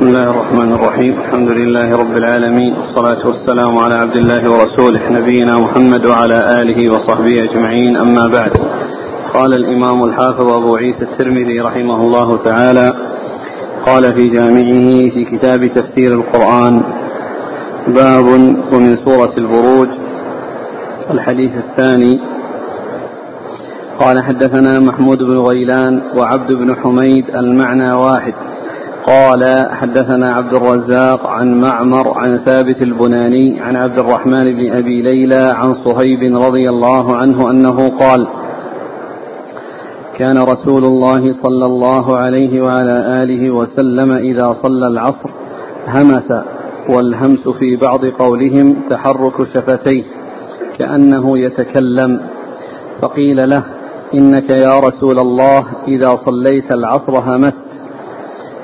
[0.00, 5.58] بسم الله الرحمن الرحيم الحمد لله رب العالمين والصلاة والسلام على عبد الله ورسوله نبينا
[5.58, 8.52] محمد وعلى آله وصحبه أجمعين أما بعد
[9.34, 12.92] قال الإمام الحافظ أبو عيسى الترمذي رحمه الله تعالى
[13.86, 16.82] قال في جامعه في كتاب تفسير القرآن
[17.86, 18.26] باب
[18.72, 19.88] ومن سورة البروج
[21.10, 22.20] الحديث الثاني
[23.98, 28.34] قال حدثنا محمود بن غيلان وعبد بن حميد المعنى واحد
[29.06, 35.52] قال حدثنا عبد الرزاق عن معمر عن ثابت البناني عن عبد الرحمن بن أبي ليلى
[35.54, 38.26] عن صهيب رضي الله عنه أنه قال
[40.18, 45.30] كان رسول الله صلى الله عليه وعلى آله وسلم إذا صلى العصر
[45.88, 46.32] همس
[46.88, 50.04] والهمس في بعض قولهم تحرك شفتيه
[50.78, 52.20] كأنه يتكلم.
[53.00, 53.64] فقيل له
[54.14, 57.69] إنك يا رسول الله إذا صليت العصر همست.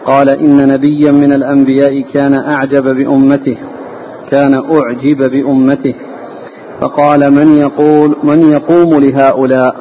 [0.07, 3.57] قال إن نبيا من الأنبياء كان أعجب بأمته
[4.31, 5.95] كان أعجب بأمته.
[6.81, 9.77] فقال من يقول من يقوم لهؤلاء؟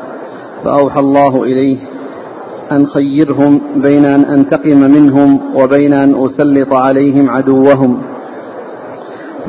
[0.63, 1.77] فأوحى الله إليه
[2.71, 8.01] أن خيرهم بين أن أنتقم منهم وبين أن أسلط عليهم عدوهم.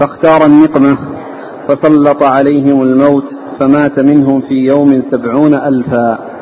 [0.01, 0.99] فاختار النقمة
[1.69, 3.25] فسلط عليهم الموت
[3.61, 6.36] فمات منهم في يوم سبعون ألفا.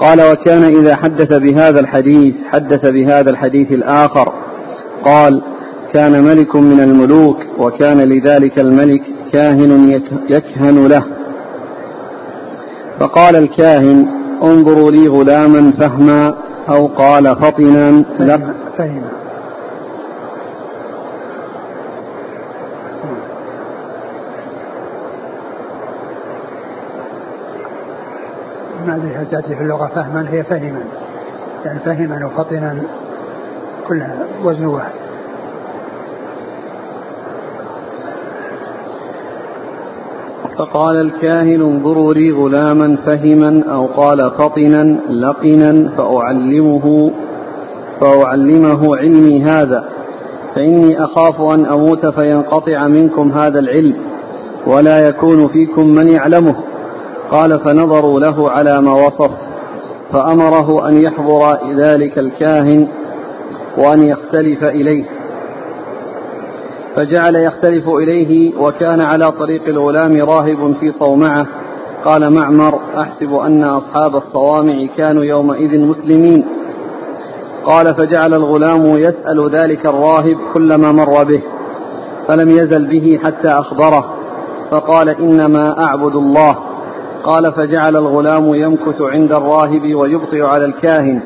[0.00, 4.32] قال وكان إذا حدث بهذا الحديث حدث بهذا الحديث الآخر
[5.04, 5.42] قال
[5.92, 11.02] كان ملك من الملوك وكان لذلك الملك كاهن يكهن له.
[13.00, 14.06] فقال الكاهن
[14.42, 16.34] انظروا لي غلاما فهما
[16.68, 19.23] أو قال فطنا فهم.
[28.86, 30.80] ما أدري هل تأتي في اللغة فهما هي فهما.
[31.64, 32.82] يعني فهما وفطنا
[33.88, 34.92] كلها وزن واحد.
[40.58, 47.12] فقال الكاهن انظروا لي غلاما فهما أو قال فطنا لقنا فأعلمه
[48.00, 49.84] فأعلمه علمي هذا.
[50.54, 53.96] فإني أخاف أن أموت فينقطع منكم هذا العلم
[54.66, 56.73] ولا يكون فيكم من يعلمه.
[57.30, 59.30] قال فنظروا له على ما وصف
[60.12, 62.88] فأمره أن يحضر ذلك الكاهن
[63.78, 65.04] وأن يختلف إليه.
[66.96, 71.46] فجعل يختلف إليه وكان على طريق الغلام راهب في صومعة.
[72.04, 76.44] قال معمر أحسب أن أصحاب الصوامع كانوا يومئذ مسلمين.
[77.64, 81.42] قال فجعل الغلام يسأل ذلك الراهب كلما مر به
[82.28, 84.14] فلم يزل به حتى أخبره.
[84.70, 86.73] فقال إنما أعبد الله.
[87.24, 91.20] قال فجعل الغلام يمكث عند الراهب ويبطئ على الكاهن.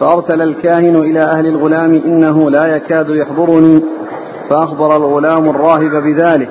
[0.00, 3.82] فأرسل الكاهن إلى أهل الغلام إنه لا يكاد يحضرني.
[4.50, 6.50] فأخبر الغلام الراهب بذلك.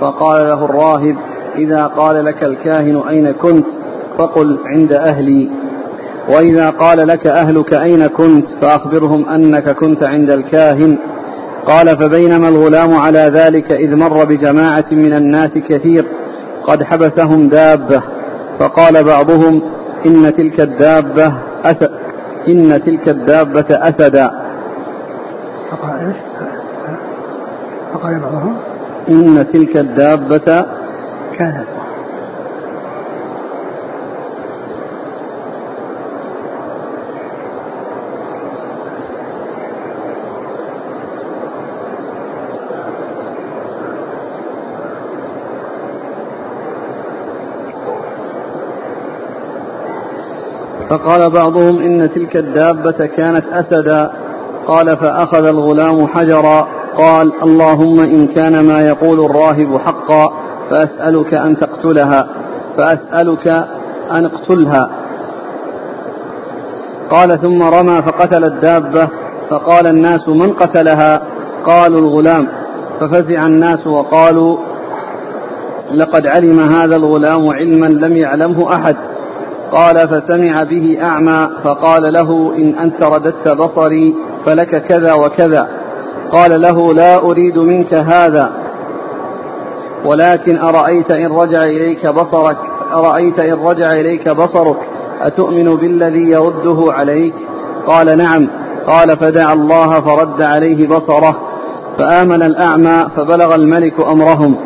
[0.00, 1.16] فقال له الراهب
[1.56, 3.66] إذا قال لك الكاهن أين كنت
[4.18, 5.50] فقل عند أهلي.
[6.28, 10.98] وإذا قال لك أهلك أين كنت فأخبرهم أنك كنت عند الكاهن.
[11.66, 16.06] قال فبينما الغلام على ذلك إذ مر بجماعة من الناس كثير
[16.66, 18.15] قد حبسهم دابة.
[18.58, 19.62] فقال بعضهم
[20.06, 21.32] إن تلك الدابة
[21.64, 21.90] أسد
[22.48, 24.30] إن تلك الدابة أسدا
[25.70, 26.16] فقال إيش؟
[27.94, 28.56] فقال بعضهم
[29.08, 30.66] إن تلك الدابة
[31.38, 31.66] كانت
[50.96, 54.10] فقال بعضهم إن تلك الدابة كانت أسدا.
[54.66, 56.68] قال فأخذ الغلام حجرا.
[56.96, 60.32] قال اللهم إن كان ما يقول الراهب حقا
[60.70, 62.28] فأسألك أن تقتلها
[62.76, 63.48] فأسألك
[64.10, 64.90] أن اقتلها.
[67.10, 69.08] قال ثم رمى فقتل الدابة.
[69.50, 71.22] فقال الناس من قتلها؟
[71.66, 72.48] قالوا الغلام.
[73.00, 74.56] ففزع الناس وقالوا
[75.94, 78.96] لقد علم هذا الغلام علما لم يعلمه أحد.
[79.72, 84.14] قال فسمع به أعمى فقال له إن أنت رددت بصري
[84.46, 85.68] فلك كذا وكذا.
[86.32, 88.50] قال له لا أريد منك هذا
[90.04, 92.56] ولكن أرأيت إن رجع إليك بصرك؟
[92.92, 94.76] أرأيت إن رجع إليك بصرك؟
[95.22, 97.34] أتؤمن بالذي يرده عليك؟
[97.86, 98.48] قال نعم.
[98.86, 101.36] قال فدعا الله فرد عليه بصره.
[101.98, 104.56] فآمن الأعمى فبلغ الملك أمرهم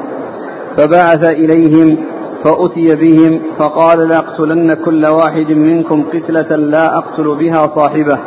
[0.76, 1.96] فبعث إليهم
[2.44, 8.18] فأتي بهم فقال لأقتلن كل واحد منكم قتلة لا أقتل بها صاحبه.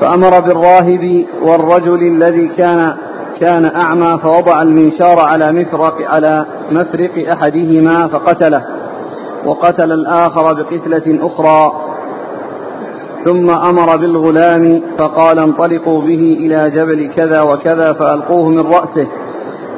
[0.00, 2.94] فأمر بالراهب والرجل الذي كان
[3.40, 8.64] كان أعمى فوضع المنشار على مفرق على مفرق أحدهما فقتله
[9.44, 11.72] وقتل الآخر بقتلة أخرى.
[13.24, 19.08] ثم أمر بالغلام فقال انطلقوا به إلى جبل كذا وكذا فألقوه من رأسه.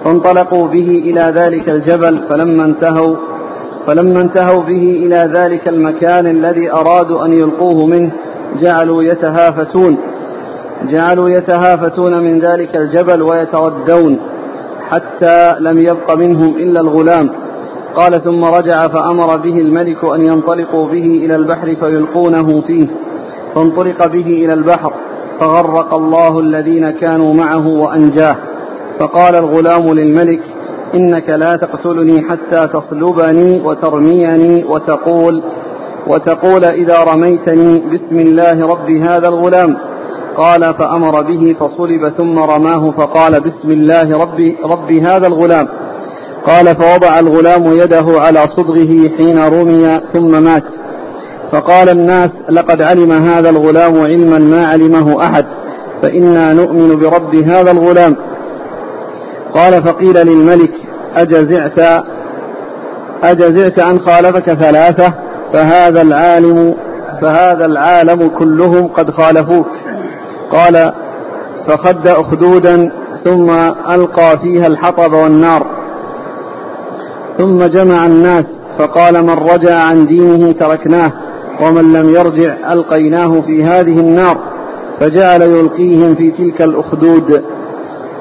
[0.05, 3.17] فانطلقوا به إلى ذلك الجبل فلما انتهوا
[3.87, 8.11] فلما انتهوا به إلى ذلك المكان الذي أرادوا أن يلقوه منه
[8.61, 9.97] جعلوا يتهافتون.
[10.91, 14.19] جعلوا يتهافتون من ذلك الجبل ويتردون
[14.91, 17.31] حتى لم يبق منهم إلا الغلام.
[17.97, 22.87] قال ثم رجع فأمر به الملك أن ينطلقوا به إلى البحر فيلقونه فيه.
[23.55, 24.93] فانطلق به إلى البحر
[25.41, 28.37] فغرق الله الذين كانوا معه وأنجاه.
[28.99, 30.41] فقال الغلام للملك
[30.95, 35.43] إنك لا تقتلني حتى تصلبني وترميني وتقول
[36.07, 39.77] وتقول إذا رميتني بسم الله رب هذا الغلام.
[40.37, 45.69] قال فأمر به فصلب ثم رماه فقال بسم الله رب, رب هذا الغلام.
[46.47, 50.65] قال فوضع الغلام يده على صدغه حين رمي ثم مات.
[51.53, 55.45] فقال الناس لقد علم هذا الغلام علما ما علمه أحد
[56.03, 58.17] فإنا نؤمن برب هذا الغلام.
[59.55, 60.73] قال فقيل للملك
[61.17, 62.05] أجزعت
[63.23, 65.14] أجزعت أن خالفك ثلاثة
[65.52, 66.75] فهذا العالم
[67.23, 69.67] فهذا العالم كلهم قد خالفوك.
[70.52, 70.93] قال
[71.67, 72.93] فخد أخدودا
[73.25, 73.50] ثم
[73.91, 75.67] ألقى فيها الحطب والنار.
[77.38, 78.44] ثم جمع الناس
[78.79, 81.12] فقال من رجع عن دينه تركناه
[81.62, 84.38] ومن لم يرجع ألقيناه في هذه النار
[85.00, 87.44] فجعل يلقيهم في تلك الأخدود.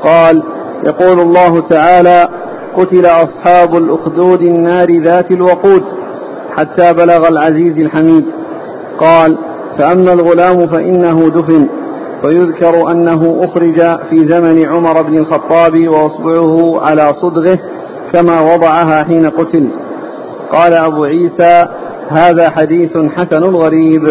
[0.04, 0.44] قال
[0.84, 2.30] يقول الله تعالى
[2.78, 5.84] قتل أصحاب الأخدود النار ذات الوقود
[6.56, 8.26] حتى بلغ العزيز الحميد.
[9.00, 9.38] قال
[9.78, 11.68] فأما الغلام فإنه دفن
[12.26, 17.60] ويذكر أنه أخرج في زمن عمر بن الخطاب وأصبعه على صدغه
[18.14, 19.70] كما وضعها حين قتل.
[20.52, 21.68] قال أبو عيسى
[22.10, 24.04] هذا حديث حسن غريب.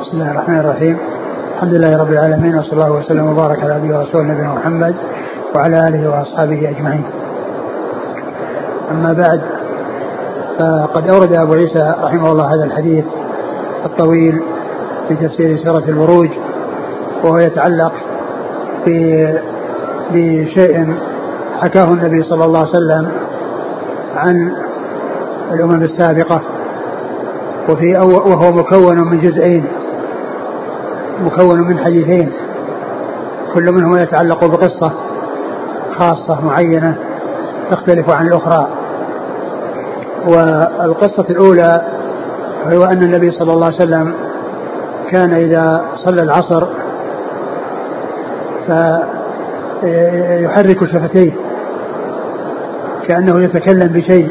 [0.00, 1.15] بسم الله الرحمن الرحيم.
[1.56, 4.94] الحمد لله رب العالمين وصلى الله وسلم وبارك على عبده ورسوله نبينا محمد
[5.54, 7.04] وعلى آله وأصحابه أجمعين.
[8.90, 9.40] أما بعد
[10.58, 13.04] فقد أورد أبو عيسى رحمه الله هذا الحديث
[13.84, 14.42] الطويل
[15.08, 16.28] في تفسير سورة البروج
[17.24, 17.92] وهو يتعلق
[20.12, 20.94] بشيء
[21.60, 23.08] حكاه النبي صلى الله عليه وسلم
[24.16, 24.52] عن
[25.52, 26.40] الأمم السابقة
[27.68, 29.64] وفي وهو مكون من جزئين
[31.20, 32.32] مكون من حديثين.
[33.54, 34.92] كل منهما يتعلق بقصة
[35.98, 36.96] خاصة معينة
[37.70, 38.68] تختلف عن الأخرى.
[40.26, 41.82] والقصة الأولى
[42.72, 44.14] هو أن النبي صلى الله عليه وسلم
[45.10, 46.66] كان إذا صلى العصر
[49.80, 51.32] فيحرك شفتيه
[53.08, 54.30] كأنه يتكلم بشيء.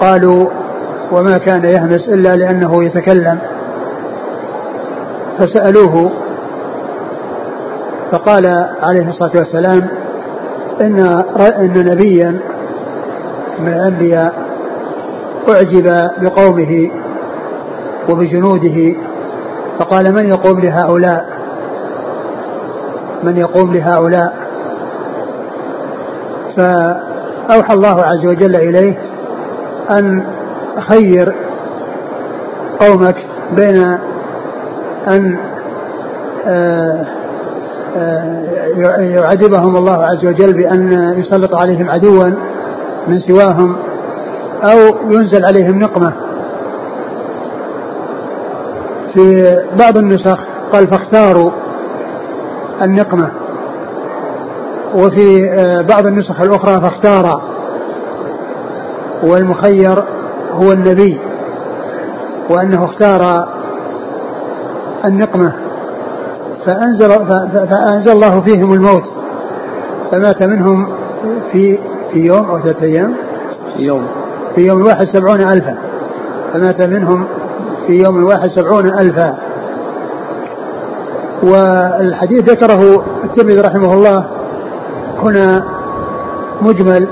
[0.00, 0.46] قالوا
[1.12, 3.38] وما كان يهمس إلا لأنه يتكلم.
[5.38, 6.10] فسألوه
[8.12, 8.46] فقال
[8.82, 9.88] عليه الصلاة والسلام
[10.80, 11.00] إن
[11.58, 12.38] إن نبيا
[13.58, 14.34] من الأنبياء
[15.48, 16.90] أعجب بقومه
[18.10, 18.94] وبجنوده
[19.78, 21.26] فقال من يقوم لهؤلاء؟
[23.22, 24.34] من يقوم لهؤلاء؟
[26.56, 28.98] فأوحى الله عز وجل إليه
[29.90, 30.24] أن
[30.78, 31.34] خير
[32.80, 33.16] قومك
[33.56, 33.98] بين
[35.08, 35.36] أن
[36.46, 37.06] آه،
[37.96, 42.30] آه، يعذبهم الله عز وجل بأن يسلط عليهم عدوا
[43.06, 43.76] من سواهم
[44.62, 44.78] أو
[45.10, 46.12] ينزل عليهم نقمة.
[49.14, 50.38] في بعض النسخ
[50.72, 51.50] قال فاختاروا
[52.82, 53.30] النقمة
[54.94, 57.42] وفي آه، بعض النسخ الأخرى فاختار
[59.22, 60.04] والمخير
[60.52, 61.20] هو النبي
[62.50, 63.48] وأنه اختار
[65.04, 65.52] النقمة
[66.66, 67.10] فأنزل,
[67.68, 69.04] فأنزل الله فيهم الموت
[70.12, 70.88] فمات منهم
[71.52, 71.78] في
[72.12, 73.14] في يوم أو ثلاثة أيام؟
[73.74, 74.06] في يوم.
[74.54, 75.78] في يوم واحد سبعون ألفا.
[76.52, 77.26] فمات منهم
[77.86, 79.38] في يوم واحد سبعون ألفا.
[81.42, 84.24] والحديث ذكره الترمذي رحمه الله
[85.18, 85.64] هنا
[86.62, 87.08] مجمل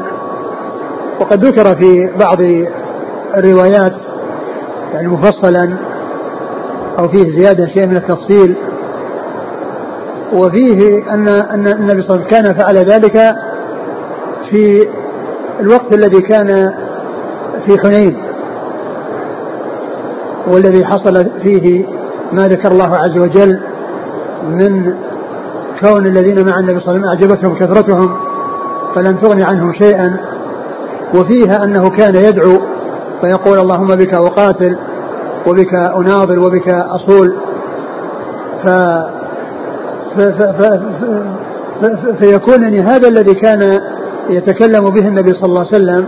[1.21, 2.39] وقد ذكر في بعض
[3.37, 3.93] الروايات
[4.95, 5.90] يعني مفصلا.
[6.99, 8.57] أو فيه زيادة شيء من التفصيل
[10.33, 13.37] وفيه أن أن النبي صلى الله عليه وسلم كان فعل ذلك
[14.51, 14.89] في
[15.61, 16.73] الوقت الذي كان
[17.67, 18.17] في حنين
[20.47, 21.85] والذي حصل فيه
[22.33, 23.61] ما ذكر الله عز وجل
[24.45, 24.95] من
[25.81, 28.17] كون الذين مع النبي صلى الله عليه وسلم أعجبتهم كثرتهم
[28.95, 30.17] فلم تغن عنهم شيئا
[31.15, 32.59] وفيها أنه كان يدعو
[33.21, 34.77] فيقول اللهم بك أقاتل
[35.47, 37.37] وبك أناظر وبك أصول.
[38.65, 38.69] ف
[42.19, 43.81] فيكون يعني هذا الذي كان
[44.31, 46.07] يتكلم به النبي صلى الله عليه وسلم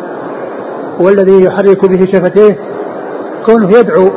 [1.00, 2.58] والذي يحرك به شفتيه
[3.46, 4.10] كونه يدعو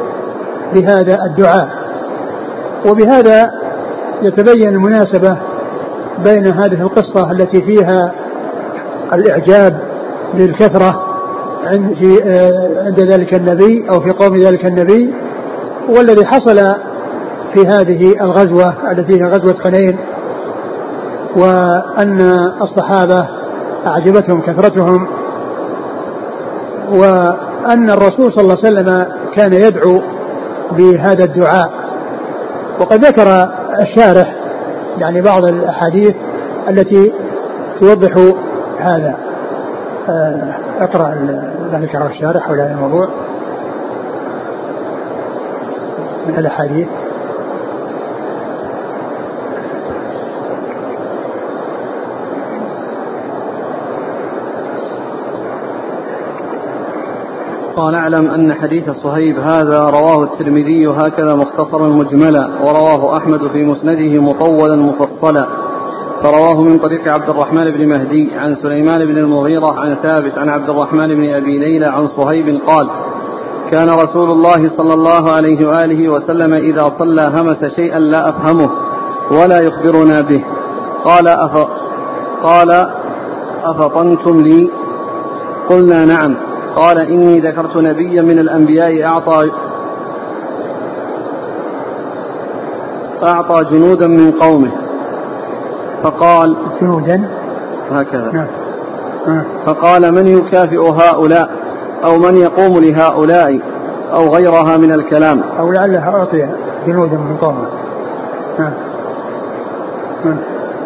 [0.73, 1.69] بهذا الدعاء.
[2.89, 3.51] وبهذا
[4.21, 5.37] يتبين المناسبة
[6.25, 8.13] بين هذه القصة التي فيها
[9.13, 9.79] الإعجاب
[10.33, 11.04] للكثرة
[11.65, 15.13] عند في آه، عند ذلك النبي أو في قوم ذلك النبي
[15.89, 16.55] والذي حصل
[17.53, 19.97] في هذه الغزوة التي هي غزوة حنين
[21.35, 22.21] وأن
[22.61, 23.25] الصحابة
[23.87, 25.07] أعجبتهم كثرتهم
[26.91, 29.05] وأن الرسول صلى الله عليه وسلم
[29.35, 30.01] كان يدعو
[30.71, 31.71] بهذا الدعاء.
[32.79, 33.49] وقد ذكر
[33.81, 34.35] الشارح
[34.97, 36.15] يعني بعض الأحاديث
[36.69, 37.13] التي
[37.79, 38.33] توضح
[38.79, 39.24] هذا.
[40.09, 41.07] آه، أقرأ
[41.71, 43.07] ما ذكره الشارح حول هذا الموضوع.
[46.27, 46.87] من الأحاديث.
[57.75, 64.21] قال أعلم أن حديث صهيب هذا رواه الترمذي هكذا مختصرا مجملا ورواه أحمد في مسنده
[64.21, 65.64] مطولا مفصلا.
[66.25, 70.69] فرواه من طريق عبد الرحمن بن مهدي عن سليمان بن المغيرة عن ثابت عن عبد
[70.69, 72.89] الرحمن بن أبي ليلى عن صهيب قال
[73.71, 78.69] كان رسول الله صلى الله عليه وآله وسلم إذا صلى همس شيئا لا أفهمه
[79.31, 80.43] ولا يخبرنا به.
[81.03, 81.67] قال أف
[82.43, 82.87] قال
[83.63, 84.71] أفطنتم لي؟
[85.69, 86.37] قلنا نعم.
[86.75, 89.51] قال إني ذكرت نبيا من الأنبياء أعطى
[93.23, 94.84] أعطى جنودا من قومه.
[96.05, 97.29] فقال جنودا
[97.91, 98.31] هكذا.
[98.31, 98.47] نعم.
[99.27, 99.43] نعم.
[99.65, 101.49] فقال من يكافئ هؤلاء؟
[102.03, 103.59] أو من يقوم لهؤلاء؟
[104.13, 106.49] أو غيرها من الكلام؟ أو لعلها أعطي
[106.87, 107.65] جنودا من قومه.
[108.59, 108.73] نعم.
[110.25, 110.37] نعم.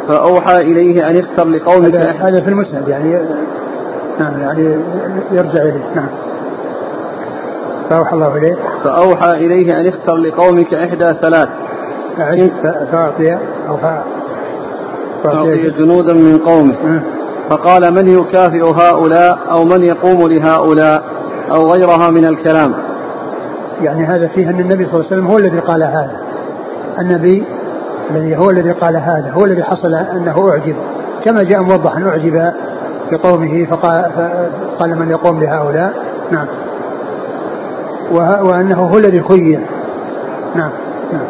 [0.08, 1.96] فأوحى إليه أن اختر لقومك.
[1.96, 3.20] هذا في المسند يعني.
[4.20, 4.78] نعم يعني
[5.32, 5.84] يرجع إليه.
[5.96, 6.10] نعم.
[7.90, 8.56] فأوحى الله إليه.
[8.84, 11.50] فأوحى إليه أن اختر لقومك إحدى ثلاث.
[12.92, 13.38] فأعطي
[13.70, 13.78] أو
[15.24, 17.04] فأعطي جنودا من قومه.
[17.50, 21.04] فقال من يكافئ هؤلاء أو من يقوم لهؤلاء
[21.52, 22.74] أو غيرها من الكلام؟
[23.82, 26.22] يعني هذا فيه أن النبي صلى الله عليه وسلم هو الذي قال هذا.
[27.00, 27.44] النبي
[28.12, 30.76] الذي هو الذي قال هذا هو الذي حصل أنه أعجب.
[31.26, 32.52] كما جاء موضحا أعجب
[33.12, 34.12] بقومه فقال,
[34.78, 35.94] فقال من يقوم لهؤلاء.
[36.32, 36.48] نعم.
[38.42, 39.62] وأنه هو الذي خير.
[40.56, 40.72] نعم
[41.14, 41.26] نعم.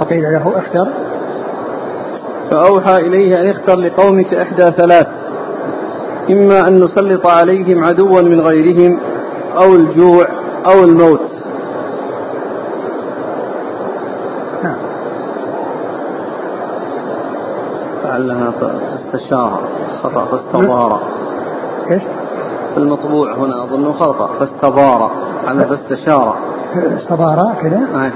[0.00, 0.88] فقيل له اختر
[2.54, 5.06] فأوحى إليه أن اختر لقومك إحدى ثلاث
[6.30, 8.98] إما أن نسلط عليهم عدوا من غيرهم
[9.62, 10.26] أو الجوع
[10.66, 11.20] أو الموت.
[18.04, 19.60] لعلها فاستشار
[20.02, 21.00] خطأ فاستبار.
[21.90, 22.02] إيش؟
[22.76, 25.10] المطبوع هنا أظنه خطأ فاستبار
[25.46, 26.36] على فاستشار.
[26.98, 28.10] استبار كذا؟ نعم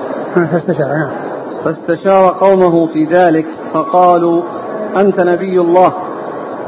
[0.47, 1.11] فاستشار نعم
[1.65, 3.47] فاستشار قومه في ذلك.
[3.75, 4.43] فقالوا
[4.97, 5.93] أنت نبي الله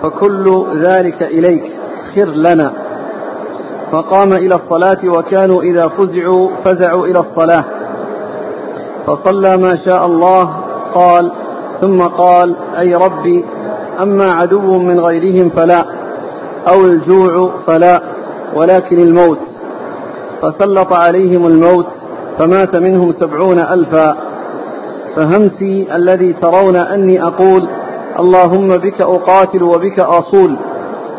[0.02, 1.64] فكل ذلك إليك
[2.14, 2.73] خر لنا.
[3.92, 7.64] فقام إلى الصلاة وكانوا إذا فزعوا فزعوا إلى الصلاة.
[9.07, 10.57] فصلى ما شاء الله
[10.95, 11.33] قال
[11.80, 13.45] ثم قال أي ربي
[14.02, 15.85] أما عدو من غيرهم فلا
[16.69, 18.02] أو الجوع فلا
[18.57, 19.38] ولكن الموت.
[20.42, 21.87] فسلط عليهم الموت
[22.38, 24.30] فمات منهم سبعون ألفا.
[25.17, 27.69] فهمسي الذي ترون أني أقول
[28.19, 30.57] اللهم بك أقاتل وبك أصول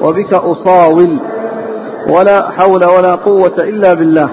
[0.04, 1.20] وبك أصاول
[2.10, 4.30] ولا حول ولا قوة إلا بالله.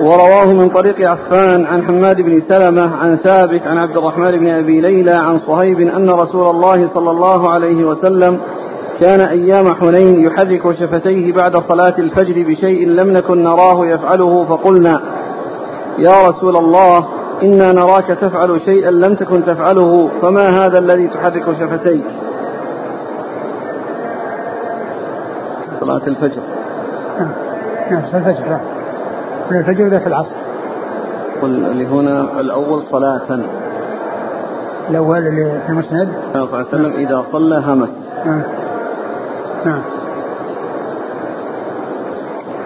[0.00, 4.80] ورواه من طريق عفان عن حماد بن سلمة عن ثابت عن عبد الرحمن بن أبي
[4.80, 8.40] ليلى عن صهيب أن رسول الله صلى الله عليه وسلم
[9.00, 15.00] كان أيام حنين يحرك شفتيه بعد صلاة الفجر بشيء لم نكن نراه يفعله فقلنا
[15.98, 17.06] يا رسول الله
[17.42, 22.06] إنا نراك تفعل شيئا لم تكن تفعله فما هذا الذي تحرك شفتيك؟
[25.80, 26.42] صلاة الفجر.
[27.90, 28.60] نعم صلاة الفجر
[29.50, 30.34] من الفجر ذاك العصر.
[31.42, 33.40] قل اللي هنا الأول صلاة.
[34.90, 37.90] الأول اللي في المسند؟ صلى الله عليه وسلم إذا صلى همس.
[38.26, 38.42] نعم
[39.64, 39.82] نعم.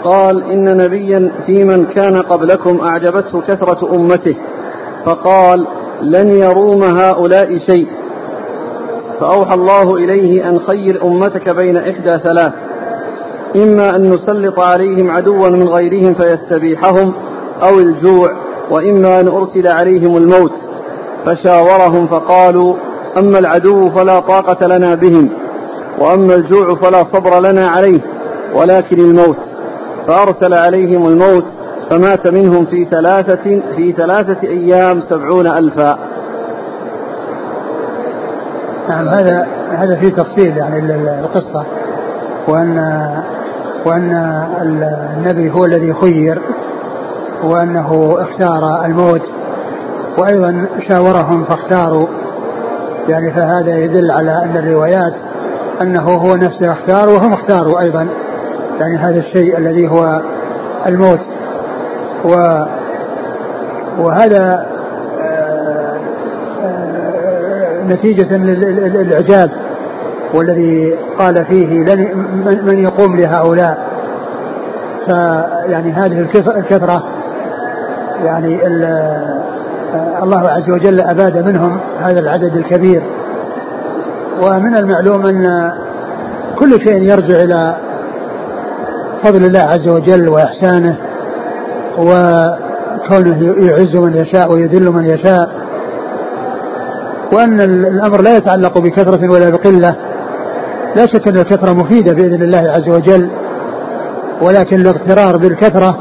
[0.05, 4.37] قال إن نبيا في من كان قبلكم أعجبته كثرة أمته.
[5.07, 5.67] فقال
[6.03, 7.87] لن يروم هؤلاء شيء.
[9.21, 12.53] فأوحى الله إليه أن خير أمتك بين إحدى ثلاث
[13.57, 17.15] إما أن نسلط عليهم عدوا من غيرهم فيستبيحهم
[17.63, 18.33] أو الجوع
[18.71, 20.53] وإما أن أرسل عليهم الموت.
[21.27, 22.75] فشاورهم فقالوا
[23.19, 25.29] أما العدو فلا طاقة لنا بهم
[25.99, 28.01] وأما الجوع فلا صبر لنا عليه
[28.55, 29.39] ولكن الموت.
[30.07, 31.47] فأرسل عليهم الموت
[31.91, 35.99] فمات منهم في ثلاثة في ثلاثة أيام سبعون ألفا.
[38.89, 40.79] نعم هذا هذا في تفصيل يعني
[41.21, 41.65] القصة.
[42.49, 42.79] وأن
[43.85, 44.13] وأن
[45.17, 46.43] النبي هو الذي خير
[47.45, 49.23] وأنه اختار الموت
[50.19, 52.07] وأيضا شاورهم فاختاروا.
[53.09, 55.15] يعني فهذا يدل على أن الروايات
[55.83, 58.09] أنه هو نفسه اختار وهم اختاروا أيضا.
[58.81, 60.21] يعني هذا الشيء الذي هو
[60.87, 61.21] الموت.
[62.27, 62.65] و
[63.99, 64.67] وهذا
[65.21, 65.97] آه،
[66.65, 69.51] آه، نتيجة للإعجاب
[70.35, 72.27] والذي قال فيه لن
[72.65, 73.79] من يقوم لهؤلاء.
[75.07, 76.21] فيعني هذه
[76.59, 77.03] الكثرة
[78.25, 78.67] يعني
[80.23, 83.03] الله عز وجل أباد منهم هذا العدد الكبير.
[84.43, 85.73] ومن المعلوم أن
[86.59, 87.77] كل شيء يرجع إلى
[89.23, 91.06] فضل الله عز وجل وإحسانه.
[91.99, 95.51] وكونه يعز من يشاء ويذل من يشاء
[97.33, 99.97] وأن الأمر لا يتعلق بكثرة ولا بقلة.
[100.97, 103.31] لا شك أن الكثرة مفيدة بإذن الله عز وجل
[104.43, 105.99] ولكن الاغترار بالكثرة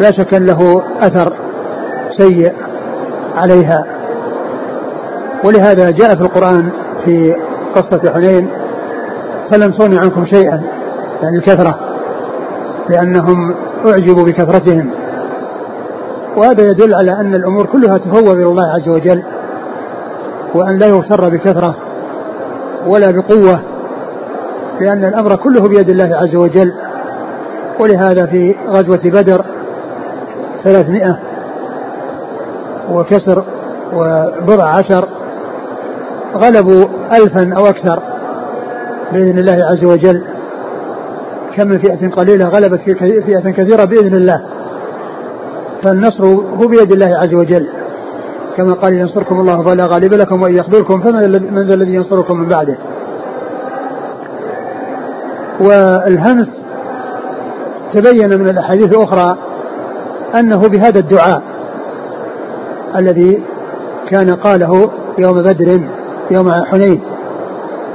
[0.00, 1.32] لا شك أن له أثر
[2.18, 2.52] سيء
[3.36, 3.84] عليها.
[5.44, 6.70] ولهذا جاء في القرآن
[7.04, 7.34] في
[7.74, 8.48] قصة حنين
[9.50, 10.62] فلم تغن عنكم شيئا
[11.22, 11.78] يعني الكثرة
[12.88, 13.54] لأنهم
[13.86, 14.90] أعجبوا بكثرتهم.
[16.36, 19.22] وهذا يدل على أن الأمور كلها تفوض إلى الله عز وجل
[20.54, 21.76] وأن لا يغتر بكثرة
[22.86, 23.60] ولا بقوة
[24.80, 26.72] لأن الأمر كله بيد الله عز وجل.
[27.80, 29.44] ولهذا في غزوة بدر
[30.64, 31.18] ثلاثمائة
[32.92, 33.44] وكسر
[33.94, 35.08] وبضع عشر
[36.34, 38.02] غلبوا ألفا أو أكثر
[39.12, 40.24] بإذن الله عز وجل.
[41.56, 42.80] كم من فئة قليلة غلبت
[43.26, 44.55] فئة كثيرة بإذن الله.
[45.82, 47.66] فالنصر هو بيد الله عز وجل.
[48.56, 52.76] كما قال ينصركم الله فلا غالب لكم وإن يخذلكم فمن ذا الذي ينصركم من بعده.
[55.60, 56.60] والهمس
[57.92, 59.36] تبين من الأحاديث الأخرى
[60.38, 61.42] أنه بهذا الدعاء
[62.96, 63.42] الذي
[64.08, 65.80] كان قاله يوم بدر
[66.30, 67.00] يوم حنين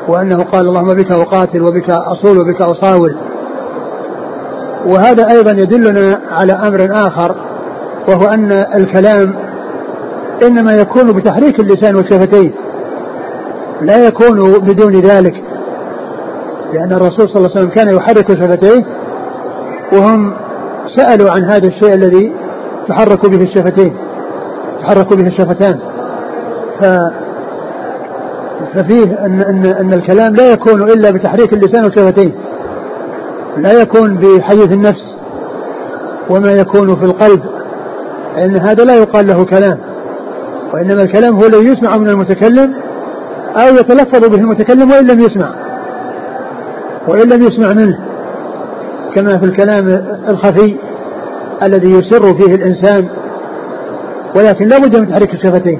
[0.07, 3.15] وأنه قال اللهم بك أقاتل وبك أصول وبك أصاول.
[4.85, 7.35] وهذا أيضا يدلنا على أمر آخر
[8.07, 9.33] وهو أن الكلام
[10.43, 12.53] إنما يكون بتحريك اللسان والشفتين
[13.81, 15.43] لا يكون بدون ذلك
[16.73, 18.85] لأن الرسول صلى الله عليه وسلم كان يحرك شفتيه
[19.93, 20.33] وهم
[20.95, 22.31] سألوا عن هذا الشيء الذي
[22.87, 23.95] تحرك به الشفتين
[24.81, 25.79] تحرك به الشفتان.
[26.79, 26.85] ف
[28.75, 32.33] ففيه أن, أن, أن الكلام لا يكون إلا بتحريك اللسان والشفتين
[33.57, 35.15] لا يكون بحديث النفس
[36.29, 37.41] وما يكون في القلب.
[38.35, 39.77] لأن هذا لا يقال له كلام
[40.73, 42.73] وإنما الكلام هو الذي يسمع من المتكلم
[43.55, 45.53] أو يتلفظ به المتكلم وإن لم يسمع
[47.07, 47.99] وإن لم يسمع منه
[49.15, 49.87] كما في الكلام
[50.29, 50.75] الخفي
[51.63, 53.07] الذي يسر فيه الإنسان
[54.35, 55.79] ولكن لا بد من تحريك الشفتين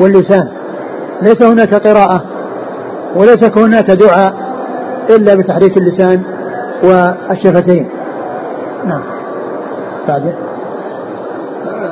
[0.00, 0.48] واللسان.
[1.22, 2.24] ليس هناك قراءة
[3.16, 4.34] وليس هناك دعاء
[5.10, 6.22] إلا بتحريك اللسان
[6.82, 7.88] والشفتين.
[8.86, 9.02] نعم.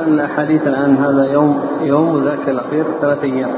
[0.06, 3.50] بعد الأحاديث الآن هذا يوم يوم وذاك الأخير ثلاث أيام.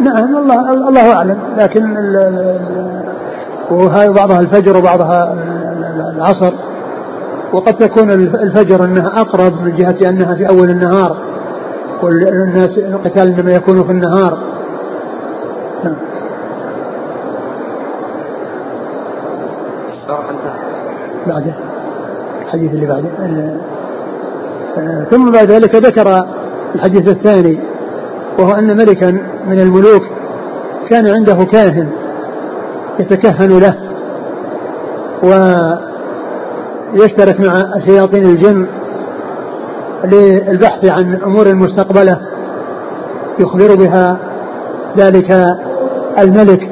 [0.00, 1.38] نعم الله الله أعلم.
[1.58, 1.96] لكن
[3.70, 5.34] وهذا بعضها الفجر وبعضها
[6.16, 6.54] العصر.
[7.52, 11.16] وقد تكون الفجر إنها أقرب من جهة أنها في أول النهار.
[12.02, 14.38] والناس القتال إنما يكون في النهار.
[15.84, 15.96] نعم.
[21.26, 21.54] بعده.
[22.44, 23.10] الحديث اللي بعده.
[25.10, 26.26] ثم بعد ذلك ذكر
[26.74, 27.58] الحديث الثاني
[28.38, 29.10] وهو أن ملكا
[29.46, 30.02] من الملوك
[30.88, 31.88] كان عنده كاهن
[33.00, 33.74] يتكهن له
[36.92, 38.66] ويشترك مع شياطين الجن
[40.04, 42.20] للبحث عن أمور مستقبلة
[43.38, 44.18] يخبر بها
[44.98, 45.56] ذلك
[46.18, 46.70] الملك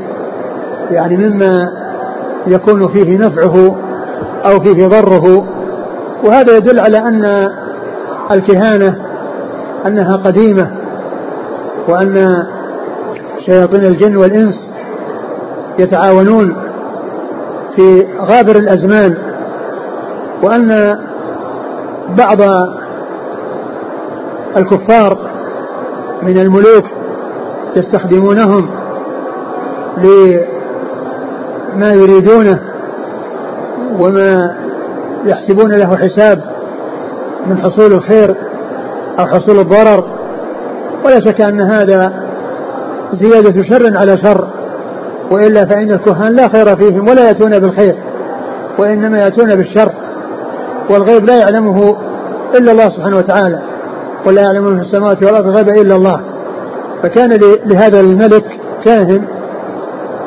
[0.90, 1.72] يعني مما
[2.46, 3.76] يكون فيه نفعه
[4.44, 5.46] أو فيه ضره.
[6.24, 7.50] وهذا يدل على أن
[8.30, 8.96] الكهانة
[9.86, 10.70] أنها قديمة
[11.88, 12.46] وأن
[13.46, 14.66] شياطين الجن والإنس
[15.78, 16.56] يتعاونون
[17.76, 19.16] في غابر الأزمان
[20.42, 20.98] وأن
[22.18, 22.38] بعض
[24.56, 25.18] الكفار
[26.22, 26.84] من الملوك
[27.76, 28.70] يستخدمونهم
[29.98, 32.60] لما يريدونه
[33.98, 34.56] وما
[35.24, 36.55] يحسبون له حساب.
[37.48, 38.34] من حصول الخير
[39.18, 40.04] أو حصول الضرر
[41.04, 42.12] ولا شك أن هذا
[43.12, 44.48] زيادة شر على شر
[45.30, 47.96] وإلا فإن الكهان لا خير فيهم ولا يأتون بالخير
[48.78, 49.92] وإنما يأتون بالشر
[50.90, 51.96] والغيب لا يعلمه
[52.58, 53.58] إلا الله سبحانه وتعالى
[54.26, 56.20] ولا يعلم في السماوات والأرض الغيب إلا الله.
[57.02, 58.44] فكان لهذا الملك
[58.84, 59.24] كاهن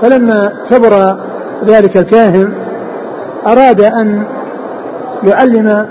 [0.02, 1.18] فلما كبر
[1.66, 2.54] ذلك الكاهن
[3.48, 4.24] أراد أن
[5.24, 5.88] يعلم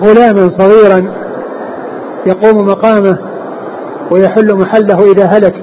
[0.00, 1.12] غلاما صغيرا
[2.26, 3.18] يقوم مقامه
[4.10, 5.54] ويحل محله إذا هلك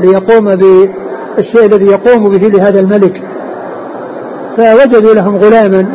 [0.00, 3.22] ليقوم بالشيء الذي يقوم به لهذا الملك.
[4.56, 5.86] فوجدوا لهم غلاما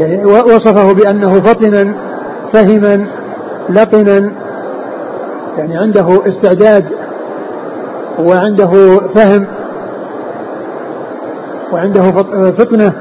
[0.00, 1.94] يعني وصفه بأنه فطنا
[2.52, 3.06] فهما
[3.68, 4.32] لطنا
[5.58, 6.84] يعني عنده استعداد
[8.18, 9.46] وعنده فهم
[11.72, 12.02] وعنده
[12.52, 12.92] فطنة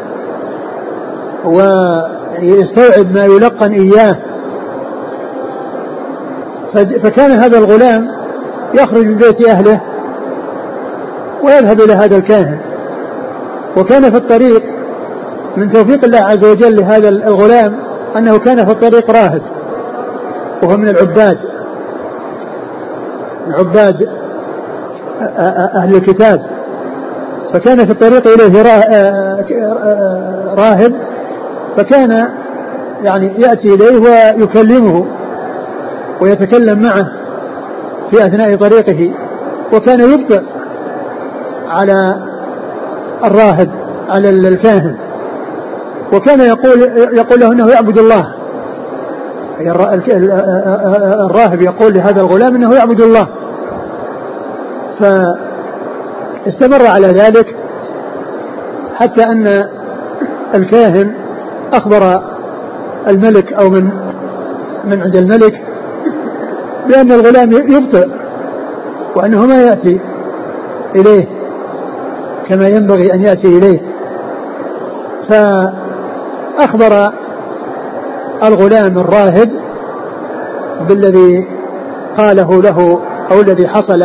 [2.41, 4.17] ويستوعب ما يلقن إياه.
[7.03, 8.07] فكان هذا الغلام
[8.73, 9.81] يخرج من بيت أهله
[11.43, 12.57] ويذهب إلى هذا الكاهن.
[13.77, 14.63] وكان في الطريق
[15.57, 17.75] من توفيق الله عز وجل لهذا الغلام
[18.17, 19.41] أنه كان في الطريق راهب
[20.63, 21.37] وهو من العباد.
[23.49, 24.09] عباد
[25.75, 26.41] أهل الكتاب.
[27.53, 28.61] فكان في الطريق إليه
[30.57, 30.93] راهب
[31.77, 32.27] فكان
[33.03, 33.99] يعني يأتي إليه
[34.37, 35.05] ويكلمه
[36.21, 37.07] ويتكلم معه
[38.11, 39.11] في أثناء طريقه
[39.73, 40.41] وكان يبطئ
[41.69, 42.15] على
[43.23, 43.69] الراهب
[44.09, 44.95] على الكاهن
[46.13, 46.81] وكان يقول
[47.17, 48.33] يقول له إنه يعبد الله.
[51.25, 53.27] الراهب يقول لهذا الغلام إنه يعبد الله.
[54.99, 57.55] فاستمر على ذلك
[58.95, 59.69] حتى أن
[60.55, 61.22] الكاهن
[61.73, 62.21] أخبر
[63.07, 63.89] الملك أو من
[64.85, 65.61] من عند الملك
[66.87, 68.07] بأن الغلام يبطئ
[69.15, 69.99] وأنه ما يأتي
[70.95, 71.27] إليه
[72.47, 73.79] كما ينبغي أن يأتي إليه.
[75.29, 77.11] فأخبر
[78.43, 79.49] الغلام الراهب
[80.89, 81.47] بالذي
[82.17, 82.99] قاله له
[83.31, 84.01] أو الذي حصل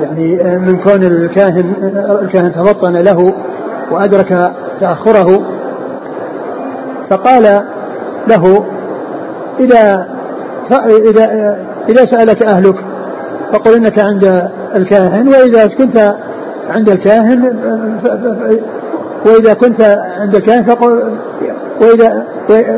[0.00, 1.74] يعني من كون الكاهن
[2.22, 3.32] الكاهن تفطن له
[3.90, 5.57] وأدرك تأخره
[7.10, 7.64] فقال
[8.28, 8.64] له
[9.60, 10.08] إذا
[11.10, 11.56] إذا
[11.88, 12.74] إذا سألك أهلك
[13.52, 16.14] فقل إنك عند الكاهن وإذا كنت
[16.70, 17.56] عند الكاهن
[19.26, 19.80] وإذا كنت
[20.20, 21.18] عند الكاهن فقل
[21.80, 22.26] وإذا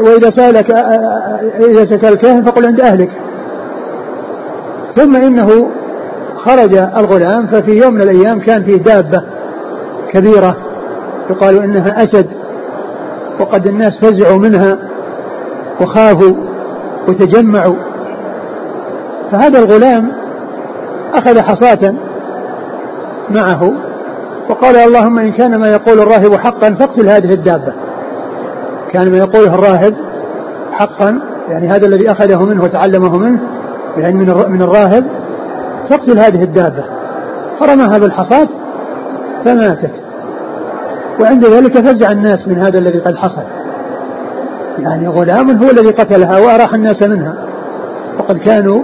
[0.00, 0.70] وإذا سألك
[1.60, 3.10] إذا سألك الكاهن فقل عند أهلك.
[4.96, 5.70] ثم إنه
[6.34, 9.22] خرج الغلام ففي يوم من الأيام كان فيه دابة
[10.12, 10.56] كبيرة
[11.30, 12.26] يقال إنها أسد.
[13.40, 14.78] وقد الناس فزعوا منها
[15.80, 16.34] وخافوا
[17.08, 17.76] وتجمعوا.
[19.32, 20.12] فهذا الغلام
[21.14, 21.94] أخذ حصاة
[23.30, 23.72] معه
[24.48, 27.72] وقال اللهم إن كان ما يقول الراهب حقا فاقتل هذه الدابة.
[28.92, 29.94] كان ما يقوله الراهب
[30.72, 33.40] حقا يعني هذا الذي أخذه منه وتعلمه منه
[33.96, 34.14] يعني
[34.48, 35.04] من الراهب
[35.90, 36.84] فاقتل هذه الدابة.
[37.60, 38.48] فرماها بالحصاة
[39.44, 40.09] فماتت.
[41.20, 43.42] وعند ذلك فزع الناس من هذا الذي قد حصل.
[44.78, 47.34] يعني غلام هو الذي قتلها وأراح الناس منها.
[48.18, 48.82] وقد كانوا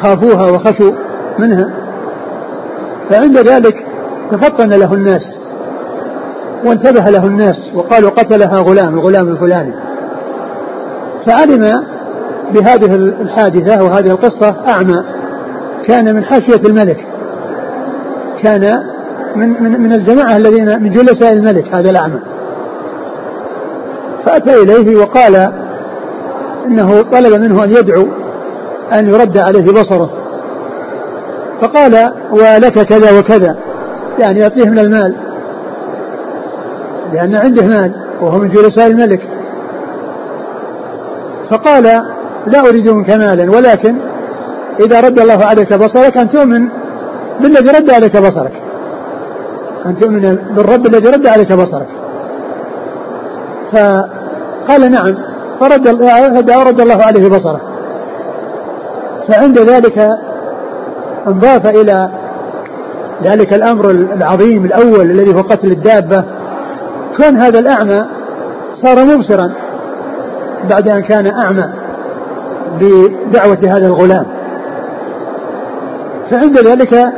[0.00, 0.92] خافوها وخشوا
[1.38, 1.70] منها.
[3.10, 3.86] فعند ذلك
[4.30, 5.22] تفطن له الناس
[6.64, 9.72] وانتبه له الناس وقالوا قتلها غلام الغلام الفلاني.
[11.26, 11.84] فعلم
[12.54, 15.04] بهذه الحادثة وهذه القصة أعمى.
[15.86, 17.06] كان من حاشية الملك.
[18.42, 18.82] كان
[19.36, 22.20] من من من الجماعة الذين من جلساء الملك هذا الأعمى.
[24.24, 25.52] فأتى إليه وقال
[26.66, 28.06] إنه طلب منه أن يدعو
[28.92, 30.10] أن يرد عليه بصره.
[31.60, 33.56] فقال ولك كذا وكذا
[34.18, 35.14] يعني يعطيه من المال.
[37.12, 39.20] لأن عنده مال وهو من جلساء الملك.
[41.50, 41.82] فقال
[42.46, 43.96] لا أريد منك مالا ولكن
[44.80, 46.68] إذا رد الله عليك بصرك أن تؤمن
[47.40, 48.69] بالذي رد عليك بصرك.
[49.86, 51.86] أن تؤمن بالرب الذي رد عليك بصرك.
[53.72, 55.14] فقال نعم
[55.60, 55.88] فرد
[56.68, 57.60] رد الله عليه بصره.
[59.28, 60.10] فعند ذلك
[61.26, 62.10] انضاف إلى
[63.24, 66.24] ذلك الأمر العظيم الأول الذي هو قتل الدابة.
[67.18, 68.04] كان هذا الأعمى
[68.82, 69.52] صار مبصرا
[70.70, 71.64] بعد أن كان أعمى
[72.80, 74.26] بدعوة هذا الغلام.
[76.30, 77.12] فعند ذلك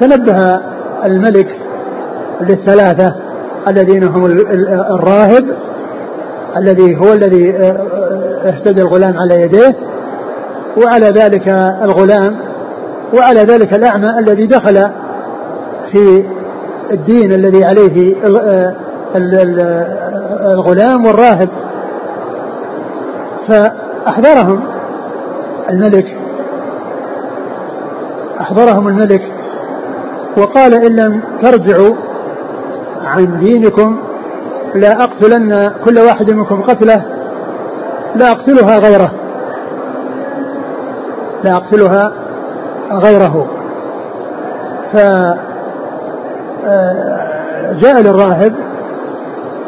[0.00, 0.69] تنبه
[1.04, 1.58] الملك
[2.40, 3.14] للثلاثة
[3.68, 4.24] الذين هم
[4.94, 5.44] الراهب
[6.56, 9.74] الذي هو الذي آه، آه، اهتدى الغلام على يديه
[10.76, 11.48] وعلى ذلك
[11.82, 12.36] الغلام
[13.14, 14.86] وعلى ذلك الأعمى الذي دخل
[15.92, 16.24] في
[16.90, 18.74] الدين الذي عليه آه،
[20.52, 21.48] الغلام والراهب.
[23.48, 24.60] فأحضرهم
[25.70, 26.16] الملك
[28.40, 29.22] أحضرهم الملك
[30.36, 31.94] وقال إن لم ترجعوا
[33.04, 33.98] عن دينكم
[34.74, 37.04] لا أقتلن كل واحد منكم قتلة
[38.16, 39.10] لا أقتلها غيره
[41.44, 42.12] لا أقتلها
[42.92, 43.46] غيره.
[44.92, 45.38] فجاء
[47.96, 48.54] آه، للراهب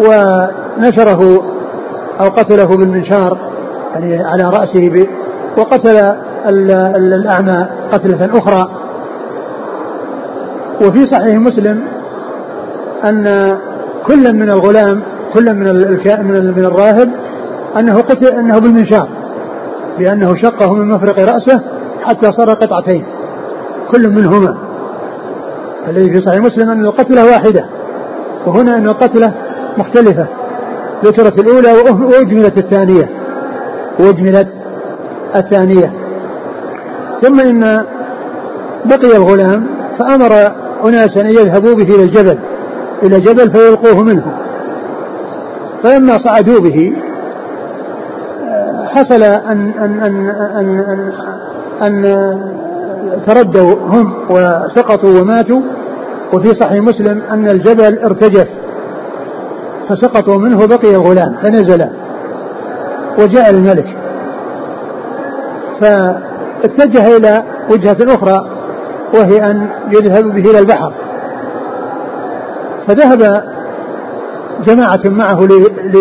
[0.00, 1.42] ونشره
[2.20, 3.38] أو قتله بالمنشار
[3.94, 5.06] يعني على رأسه
[5.58, 8.68] وقتل الأعمى قتلة أخرى.
[10.86, 11.82] وفي صحيح مسلم
[13.04, 13.56] أن
[14.06, 15.02] كل من الغلام
[15.34, 15.66] كل من
[16.22, 17.10] من من الراهب
[17.78, 19.08] أنه قتل أنه بالمنشار
[19.98, 21.60] لأنه شقه من مفرق رأسه
[22.04, 23.04] حتى صار قطعتين
[23.90, 24.56] كل منهما.
[25.88, 27.64] الذي في صحيح مسلم أن القتلة واحدة
[28.46, 29.32] وهنا أن القتلة
[29.78, 30.26] مختلفة.
[31.04, 33.10] ذكرت الأولى وأجملت الثانية
[34.00, 34.48] وأجملت
[35.36, 35.92] الثانية.
[37.22, 37.84] ثم إن
[38.84, 39.66] بقي الغلام
[39.98, 40.52] فأمر
[40.84, 42.38] أناسا أن يذهبوا به إلى الجبل
[43.02, 44.24] إلى جبل فيلقوه منه.
[45.82, 46.96] فلما صعدوا به
[48.86, 50.78] حصل أن أن أن أن,
[51.82, 52.40] أن, أن
[53.26, 55.60] تردوا هم وسقطوا وماتوا.
[56.32, 58.48] وفي صحيح مسلم أن الجبل ارتجف
[59.88, 61.86] فسقطوا منه بقي الغلام فنزل
[63.18, 63.96] وجاء الملك.
[65.80, 68.46] فاتجه إلى وجهة أخرى
[69.14, 70.92] وهي أن يذهب به إلى البحر.
[72.86, 73.42] فذهب
[74.64, 75.46] جماعة معه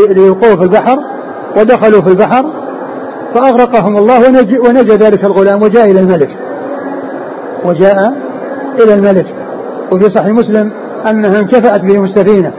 [0.09, 0.97] ليلقوه في البحر
[1.57, 2.45] ودخلوا في البحر
[3.33, 6.29] فأغرقهم الله ونجى, ونجى ذلك الغلام وجاء إلى الملك.
[7.65, 8.13] وجاء
[8.83, 9.25] إلى الملك.
[9.91, 10.71] وفي صحيح مسلم
[11.09, 12.51] أنها انكفأت بهم السفينة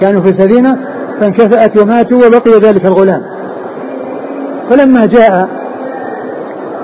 [0.00, 0.78] كانوا في سفينة
[1.20, 3.22] فانكفأت وماتوا وبقي ذلك الغلام.
[4.70, 5.48] فلما جاء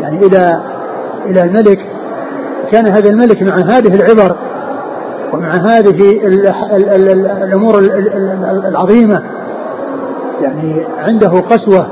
[0.01, 0.61] يعني إلى
[1.27, 1.87] إلى الملك
[2.75, 4.37] كان هذا الملك مع هذه العبر
[5.33, 6.21] ومع هذه
[7.45, 7.79] الأمور
[8.69, 9.23] العظيمة
[10.41, 11.87] يعني عنده قسوة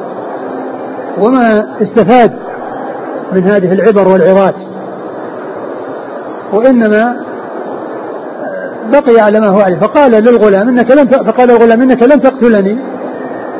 [1.19, 2.33] وما استفاد
[3.33, 4.55] من هذه العبر والعظات
[6.53, 7.17] وإنما
[8.93, 9.79] بقي على ما هو عليه.
[9.79, 12.79] فقال للغلام إنك لن فقال الغلام إنك لن تقتلني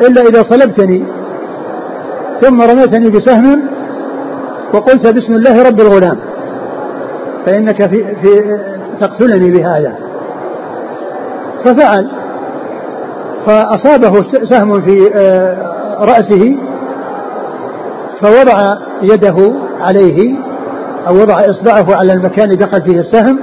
[0.01, 1.05] إلا إذا صلبتني
[2.41, 3.63] ثم رميتني بسهم
[4.75, 6.32] وقلت بسم الله رب الغلام.
[7.47, 8.59] فإنك في, في
[9.01, 9.97] تقتلني بهذا.
[11.65, 12.09] ففعل.
[13.47, 15.57] فأصابه سهم في آه،
[16.01, 16.59] رأسه.
[18.21, 20.37] فوضع يده عليه
[21.09, 23.41] أو وضع إصبعه على المكان دخل فيه السهم.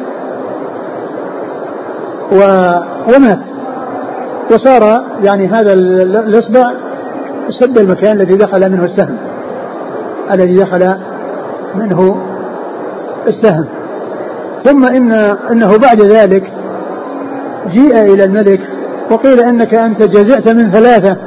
[2.31, 2.37] و...
[3.15, 3.39] ومات.
[4.51, 6.73] وصار يعني هذا الإصبع
[7.59, 9.17] سد المكان الذي دخل منه السهم.
[10.31, 10.95] الذي دخل
[11.75, 12.21] منه
[13.27, 13.78] السهم.
[14.69, 15.11] ثم إن
[15.51, 16.43] أنه بعد ذلك
[17.71, 18.59] جيء إلى الملك
[19.11, 21.17] وقيل إنك أنت جزعت من ثلاثة.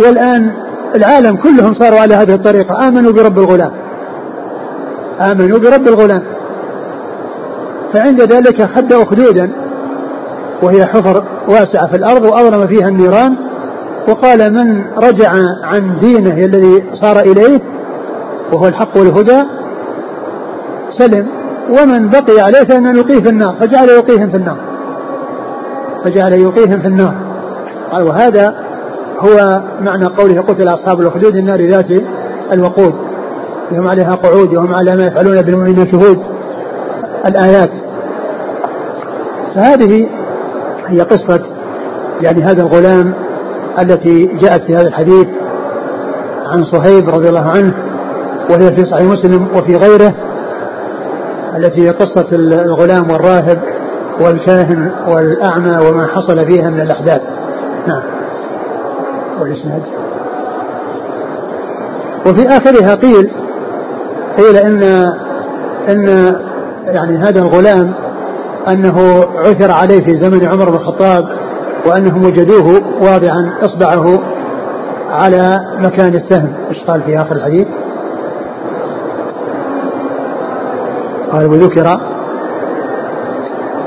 [0.00, 0.52] والآن
[0.94, 2.88] العالم كلهم صاروا على هذه الطريقة.
[2.88, 3.72] آمنوا برب الغلام.
[5.20, 6.22] آمنوا برب الغلام.
[7.92, 9.50] فعند ذلك حد أخدودا
[10.62, 13.36] وهي حفر واسعة في الأرض وأظلم فيها النيران.
[14.08, 15.30] وقال من رجع
[15.64, 17.60] عن دينه الذي صار إليه
[18.52, 19.42] وهو الحق والهدى
[20.98, 21.43] سلم.
[21.70, 24.56] ومن بقي عليه فإن نلقيه في النار فجعل يلقيهم في النار.
[26.04, 27.14] فجعل يلقيهم في النار.
[27.92, 28.54] قال وهذا
[29.18, 32.02] هو معنى قوله قتل أصحاب الأخدود النار ذات
[32.52, 32.94] الوقود.
[33.72, 36.18] وهم عليها قعود وهم على ما يفعلون بالمؤمنين شهود.
[37.26, 37.70] الآيات.
[39.54, 40.08] فهذه
[40.86, 41.40] هي قصة
[42.20, 43.14] يعني هذا الغلام
[43.78, 45.26] التي جاءت في هذا الحديث
[46.46, 47.74] عن صهيب رضي الله عنه
[48.50, 50.14] وهي في صحيح مسلم وفي غيره.
[51.56, 53.58] التي هي قصة الغلام والراهب
[54.20, 57.22] والكاهن والأعمى وما حصل فيها من الأحداث.
[57.86, 58.02] نعم.
[59.40, 59.82] والإسناد.
[62.26, 63.30] وفي آخرها قيل
[64.38, 64.82] قيل إن
[65.88, 66.34] إن
[66.86, 67.92] يعني هذا الغلام
[68.68, 71.24] أنه عثر عليه في زمن عمر بن الخطاب
[71.86, 74.20] وأنهم وجدوه واضعا إصبعه
[75.10, 76.54] على مكان السهم.
[76.70, 77.66] إيش قال في آخر الحديث؟
[81.34, 82.00] قال وذكر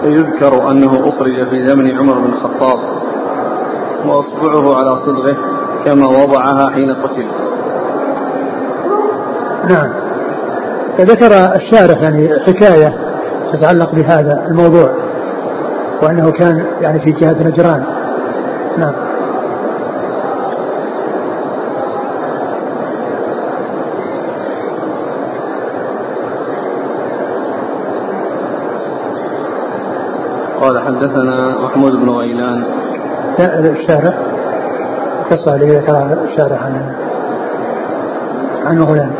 [0.04, 2.80] ويذكر أنه أخرج في زمن عمر بن الخطاب
[4.06, 5.38] وأصبعه على صدغه
[5.86, 7.28] كما وضعها حين قتل.
[9.70, 9.90] نعم.
[10.98, 12.94] فذكر الشارح يعني حكاية
[13.54, 14.92] تتعلق بهذا الموضوع
[16.04, 17.84] وأنه كان يعني في جهة نجران.
[18.78, 19.07] نعم.
[30.62, 32.64] قال حدثنا محمود بن غيلان
[33.40, 34.14] الشارع
[35.32, 36.96] قصة اللي ذكرها الشارع عن
[38.66, 39.12] عن غلام.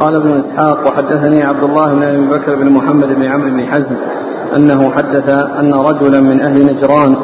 [0.00, 3.96] قال ابن إسحاق وحدثني عبد الله بن أبي بكر بن محمد بن عمرو بن حزم.
[4.56, 7.16] أنه حدث أن رجلا من أهل نجران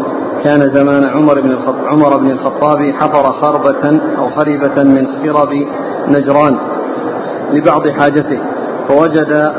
[0.45, 5.49] كان زمان عمر بن الخطاب عمر بن الخطاب حفر خربة أو خربة من خرب
[6.09, 6.59] نجران
[7.53, 8.39] لبعض حاجته
[8.89, 9.53] فوجد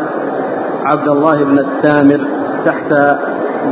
[0.83, 2.21] عبد الله بن التامر
[2.65, 2.93] تحت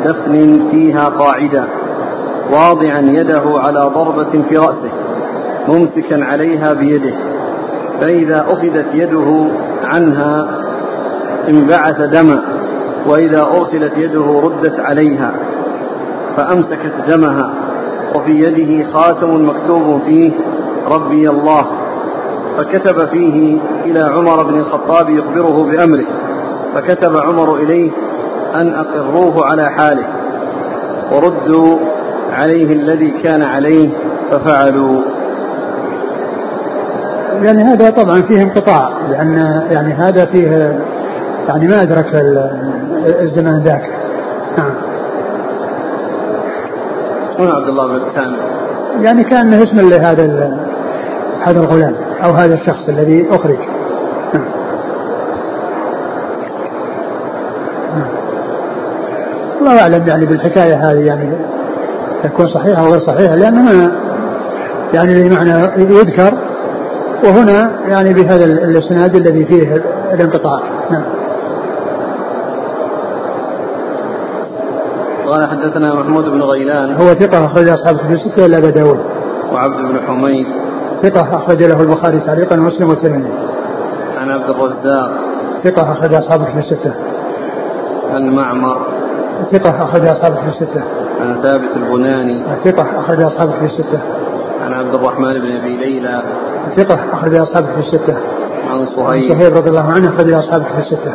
[0.05, 1.67] دفن فيها قاعدة
[2.51, 4.91] واضعا يده على ضربة في رأسه
[5.67, 7.13] ممسكا عليها بيده
[8.01, 9.47] فإذا أخذت يده
[9.83, 10.47] عنها
[11.49, 12.50] انبعث دما.
[13.07, 15.33] وإذا أرسلت يده ردت عليها
[16.37, 17.53] فأمسكت دمها
[18.15, 20.31] وفي يده خاتم مكتوب فيه
[20.87, 21.65] ربي الله
[22.57, 26.05] فكتب فيه إلى عمر بن الخطاب يخبره بأمره
[26.75, 27.91] فكتب عمر إليه
[28.55, 30.07] أن أقروه على حاله
[31.11, 31.77] وردوا
[32.31, 33.89] عليه الذي كان عليه
[34.31, 35.01] ففعلوا.
[37.41, 40.79] يعني هذا طبعا فيه انقطاع لأن يعني هذا فيه
[41.51, 42.07] يعني ما أدرك
[43.21, 43.89] الزمان ذاك.
[44.57, 44.71] نعم.
[47.39, 48.37] هنا عبد الله بن سامي
[49.01, 50.57] يعني كان اسم لهذا
[51.41, 53.57] هذا الغلام أو هذا الشخص الذي أخرج.
[54.33, 54.45] نعم.
[57.95, 58.07] نعم.
[59.61, 61.31] الله أعلم يعني بالحكاية هذه يعني
[62.23, 63.91] تكون صحيحة أو غير صحيحة لأنها
[64.93, 66.33] يعني بمعنى يذكر
[67.23, 69.81] وهنا يعني بهذا الإسناد الذي فيه
[70.13, 70.59] الانقطاع.
[70.91, 71.03] نعم
[75.31, 76.93] قال حدثنا محمود بن غيلان.
[76.93, 78.99] هو ثقة أخرج أصحاب في الستة إلا أبا داود.
[79.53, 80.47] وعبد بن حميد.
[81.03, 83.33] ثقة أخرج له البخاري تعليقا ومسلم والترمذي.
[84.17, 85.11] عن عبد الرزاق.
[85.63, 86.93] ثقة أخرج أصحاب في الستة.
[88.13, 88.87] عن معمر.
[89.51, 90.83] ثقة أخرج أصحاب في الستة.
[91.21, 92.43] عن ثابت البناني.
[92.63, 94.01] ثقة أخرج أصحاب في الستة.
[94.65, 96.23] عن عبد الرحمن بن أبي ليلى.
[96.77, 98.17] ثقة أخرج أصحابه في الستة.
[98.69, 99.31] عن صهيب.
[99.31, 101.13] صهيب رضي الله عنه أخرج أصحابه في الستة.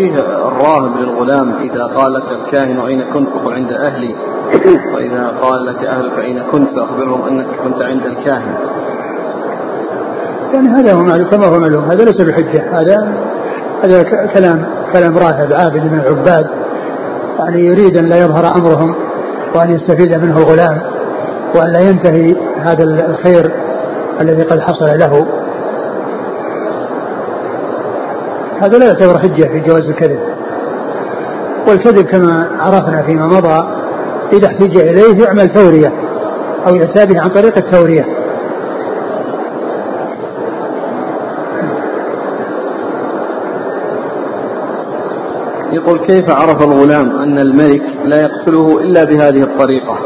[0.00, 4.16] توجيه الراهب للغلام إذا قال لك الكاهن أين كنت فقل عند أهلي.
[4.94, 8.54] وإذا قال لك أهلك أين كنت فأخبرهم أنك كنت عند الكاهن.
[10.54, 11.84] يعني هذا هو معلوم كما هو معلوم.
[11.84, 13.14] هذا ليس بحجة هذا
[13.84, 14.02] هذا
[14.34, 16.46] كلام كلام راهب عابد من العباد.
[17.38, 18.94] يعني يريد أن لا يظهر أمرهم
[19.54, 20.80] وأن يستفيد منه الغلام
[21.54, 23.52] وأن لا ينتهي هذا الخير
[24.20, 25.39] الذي قد حصل له.
[28.60, 30.18] هذا لا يعتبر حجة في جواز الكذب.
[31.68, 33.68] والكذب كما عرفنا فيما مضى
[34.32, 35.92] إذا احتج إليه يعمل تورية
[36.66, 38.06] أو يأتى به عن طريق التورية.
[45.72, 49.98] يقول كيف عرف الغلام أن الملك لا يقتله إلا بهذه الطريقة؟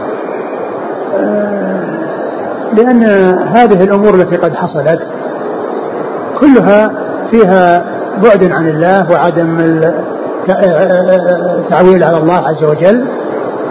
[2.72, 3.04] لأن
[3.48, 5.00] هذه الأمور التي قد حصلت
[6.40, 6.92] كلها
[7.30, 9.82] فيها بعد عن الله وعدم
[11.58, 13.06] التعويل على الله عز وجل.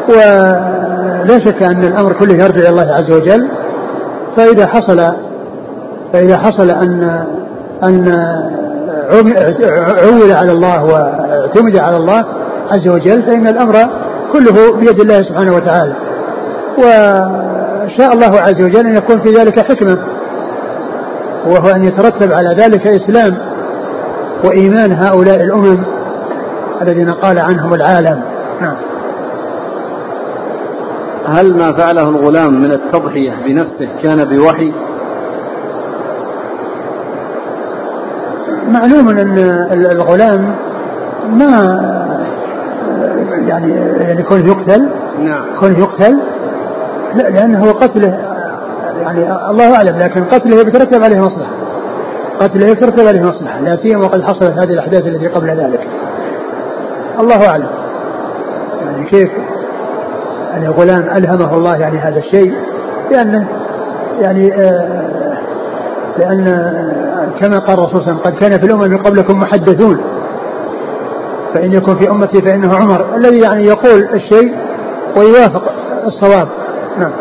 [0.09, 3.49] ولا شك أن الأمر كله يرجع إلى الله عز وجل.
[4.37, 5.13] فإذا حصل
[6.13, 7.25] فإذا حصل أن
[7.83, 8.15] أن
[10.03, 12.25] عول على الله واعتمد على الله
[12.71, 13.73] عز وجل فإن الأمر
[14.33, 15.93] كله بيد الله سبحانه وتعالى.
[16.77, 19.97] وشاء الله عز وجل أن يكون في ذلك حكمة
[21.47, 23.52] وهو أن يترتب على ذلك إسلام.
[24.43, 25.77] وإيمان هؤلاء الأمم
[26.81, 28.21] الذين قال عنهم العالم.
[28.61, 28.75] نعم.
[31.25, 34.73] هل ما فعله الغلام من التضحية بنفسه كان بوحي؟
[38.69, 39.37] معلوم أن
[39.91, 40.55] الغلام
[41.29, 41.79] ما
[43.47, 44.89] يعني يعني كونه يقتل
[45.19, 45.45] نعم.
[45.59, 46.19] كونه يقتل
[47.15, 48.19] لا لأنه قتله
[49.01, 51.62] يعني الله أعلم لكن قتله يترتب عليه مصلحة.
[52.39, 55.87] قتله يترتب عليه مصلحة لا سيما وقد حصلت هذه الأحداث التي قبل ذلك.
[57.19, 57.67] الله أعلم.
[58.85, 59.29] يعني كيف
[60.51, 62.53] يعني غلام ألهمه الله يعني هذا الشيء؟
[63.11, 63.47] لأنه
[64.21, 65.37] يعني آه
[66.17, 69.39] لأن آه كما قال الرسول صلى الله عليه وسلم قد كان في الأمم من قبلكم
[69.39, 69.99] محدثون.
[71.53, 73.15] فإن يكون في أمتي فإنه عمر.
[73.15, 74.55] الذي يعني يقول الشيء
[75.17, 75.63] ويوافق
[76.07, 76.47] الصواب.
[76.99, 77.11] نعم.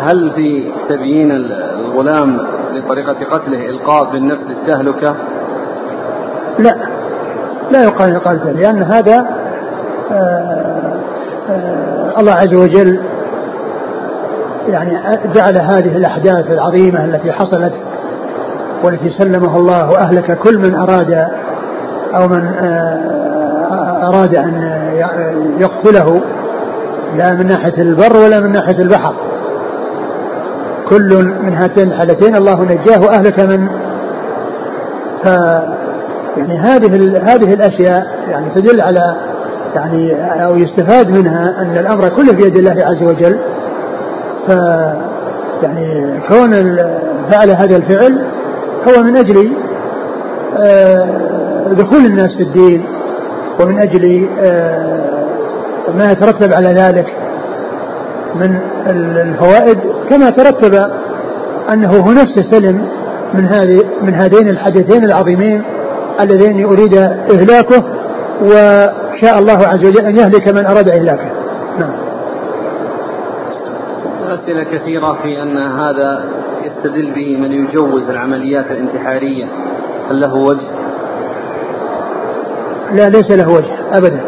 [0.00, 5.14] هل في تبيين الغلام لطريقة قتله إلقاء بالنفس للتهلكة؟
[6.58, 6.76] لا
[7.70, 9.26] لا يقال قتله لأن هذا
[10.10, 10.94] آآ
[11.50, 13.00] آآ الله عز وجل
[14.68, 14.98] يعني
[15.34, 17.72] جعل هذه الأحداث العظيمة التي حصلت
[18.82, 21.26] والتي سلمه الله وأهلك كل من أراد
[22.14, 22.54] أو من
[24.02, 24.80] أراد أن
[25.58, 26.20] يقتله
[27.16, 29.14] لا من ناحية البر ولا من ناحية البحر
[30.88, 33.68] كل من هاتين الحالتين الله نجاه وأهلك من
[35.22, 35.26] ف
[36.36, 39.16] يعني هذه هذه الأشياء يعني تدل على
[39.74, 40.14] يعني
[40.44, 43.38] أو يستفاد منها أن الأمر كله بيد الله عز وجل.
[44.46, 44.50] ف
[45.62, 46.52] يعني كون
[47.30, 48.18] فعل هذا الفعل
[48.88, 49.52] هو من أجل
[51.70, 52.84] دخول الناس في الدين
[53.60, 54.28] ومن أجل
[55.98, 57.06] ما يترتب على ذلك.
[58.34, 58.60] من
[59.16, 59.78] الفوائد
[60.10, 60.74] كما ترتب
[61.72, 62.88] أنه هو نفسه سلم
[63.34, 65.62] من هذه من هذين الحدثين العظيمين
[66.20, 67.84] اللذين أريد إهلاكه
[68.42, 71.30] وشاء الله عز وجل أن يهلك من أراد إهلاكه.
[71.78, 71.92] نعم.
[74.28, 76.24] أسئلة كثيرة في أن هذا
[76.64, 79.44] يستدل به من يجوز العمليات الانتحارية.
[80.10, 80.66] هل له وجه؟
[82.92, 84.20] لا ليس له وجه أبدا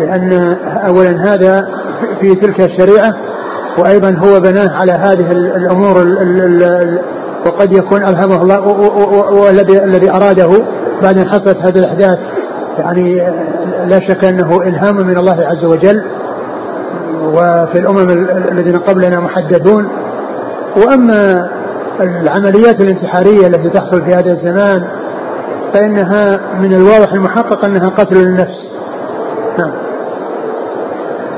[0.00, 0.56] لأن
[0.86, 1.81] أولا هذا
[2.20, 3.12] في تلك الشريعة
[3.78, 7.02] وأيضا هو بناه على هذه الأمور ال ال ال
[7.46, 8.60] وقد يكون ألهمه الله
[9.32, 10.50] والذي الذي أراده
[11.02, 12.18] بعد أن حصلت هذه الأحداث.
[12.78, 13.18] يعني
[13.86, 16.02] لا شك أنه إلهام من الله عز وجل
[17.24, 18.10] وفي الأمم
[18.52, 19.88] الذين قبلنا محددون.
[20.76, 21.48] وأما
[22.00, 24.84] العمليات الانتحارية التي تحصل في هذا الزمان
[25.74, 28.72] فإنها من الواضح المحقق أنها قتل للنفس.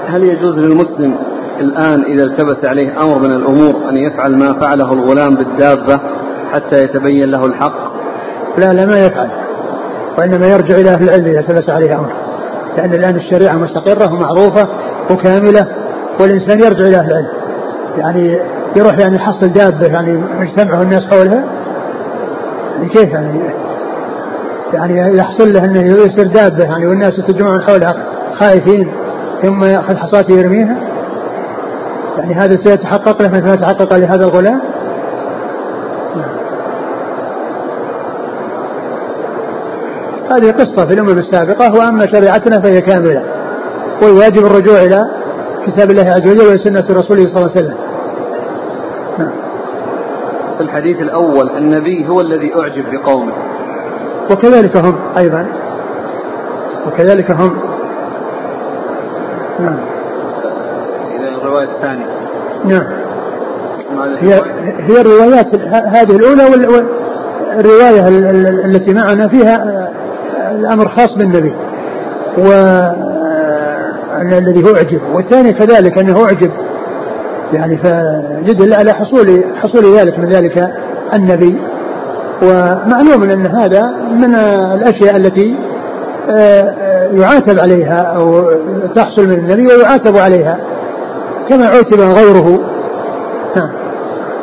[0.09, 1.15] هل يجوز للمسلم
[1.61, 6.01] الآن إذا التبس عليه أمر من الأمور أن يفعل ما فعله الغلام بالدابة
[6.53, 7.95] حتى يتبين له الحق؟
[8.59, 9.31] لا لا ما يفعل
[10.19, 12.13] وإنما يرجع إلى أهل العلم إذا التبس عليه أمر
[12.77, 14.69] لأن الآن الشريعة مستقرة ومعروفة
[15.11, 15.67] وكاملة
[16.21, 17.29] والإنسان يرجع إلى أهل العلم.
[17.99, 18.39] يعني
[18.77, 21.45] يروح يعني يحصل دابة يعني مجتمعه الناس حولها
[22.75, 23.41] يعني كيف يعني؟
[24.75, 27.95] يعني يحصل له إنه يصير دابة يعني والناس يتجمعون حولها
[28.33, 29.04] خائفين.
[29.45, 30.77] ثم يأخذ حصاته يرميها.
[32.19, 34.61] يعني هذا سيتحقق له مثل ما تحقق لهذا الغلام.
[40.31, 43.25] هذه قصة في الأمم السابقة وأما شريعتنا فهي كاملة.
[44.03, 45.11] والواجب الرجوع إلى
[45.67, 47.77] كتاب الله عز وجل وسنة رسوله صلى الله عليه وسلم.
[49.19, 49.33] نعم.
[50.59, 53.33] في الحديث الأول النبي هو الذي أعجب بقومه.
[54.31, 55.47] وكذلك هم أيضا.
[56.87, 57.74] وكذلك هم
[59.61, 59.79] نعم.
[61.43, 62.07] الرواية الثانية.
[62.65, 62.87] نعم.
[64.21, 64.41] هي
[64.79, 68.09] هي الروايات هذه الأولى والرواية
[68.65, 69.89] التي معنا فيها
[70.51, 71.53] الأمر خاص بالنبي.
[72.39, 72.53] و
[74.23, 75.01] الذي هو أعجب.
[75.15, 76.51] والثاني كذلك أنه أعجب.
[77.53, 80.75] يعني فيدل على حصول حصول ذلك من ذلك
[81.15, 81.57] النبي.
[82.43, 84.35] ومعلوم أن هذا من
[84.75, 85.57] الأشياء التي
[87.13, 88.51] يعاتب عليها أو
[88.95, 90.59] تحصل من النبي ويعاتب عليها
[91.49, 92.61] كما عوتب غيره.
[93.57, 93.71] نعم.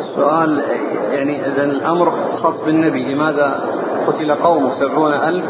[0.00, 0.62] السؤال
[1.12, 2.12] يعني اذا الأمر
[2.42, 3.60] خاص بالنبي لماذا
[4.06, 5.44] قتل قومه سبعون ألف؟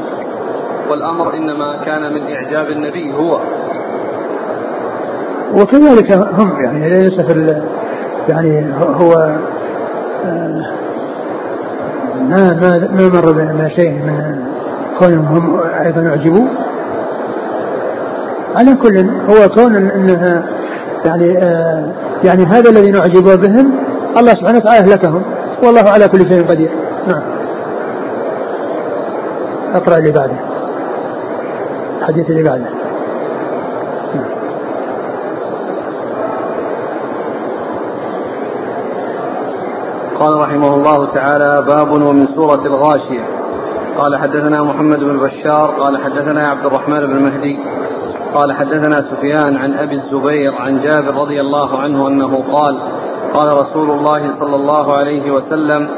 [0.90, 3.38] والأمر إنما كان من إعجاب النبي هو.
[5.54, 7.62] وكذلك هم يعني ليس في
[8.28, 9.12] يعني هو
[10.24, 10.64] آه،
[12.20, 14.51] ما ما ما مر بنا شيء من
[14.99, 16.47] كونهم هم أيضا اعجبوا
[18.57, 20.43] على كل هو كون إنها
[21.05, 21.93] يعني آه
[22.24, 23.72] يعني هذا الذي نعجب بهم
[24.16, 25.22] الله سبحانه وتعالى أهلكهم.
[25.62, 26.70] والله على كل شيء قدير.
[27.07, 27.22] نعم.
[29.74, 30.36] أقرأ اللي بعده.
[31.99, 32.66] الحديث اللي بعده.
[40.20, 43.41] قال رحمه الله تعالى باب ومن سورة الغاشية.
[43.99, 47.59] قال حدثنا محمد بن بشار قال حدثنا عبد الرحمن بن مهدي
[48.34, 52.78] قال حدثنا سفيان عن أبي الزبير عن جابر رضي الله عنه أنه قال
[53.34, 55.88] قال رسول الله صلى الله عليه وسلم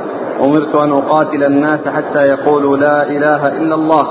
[0.45, 4.07] أمرت أن أقاتل الناس حتى يقولوا لا إله إلا الله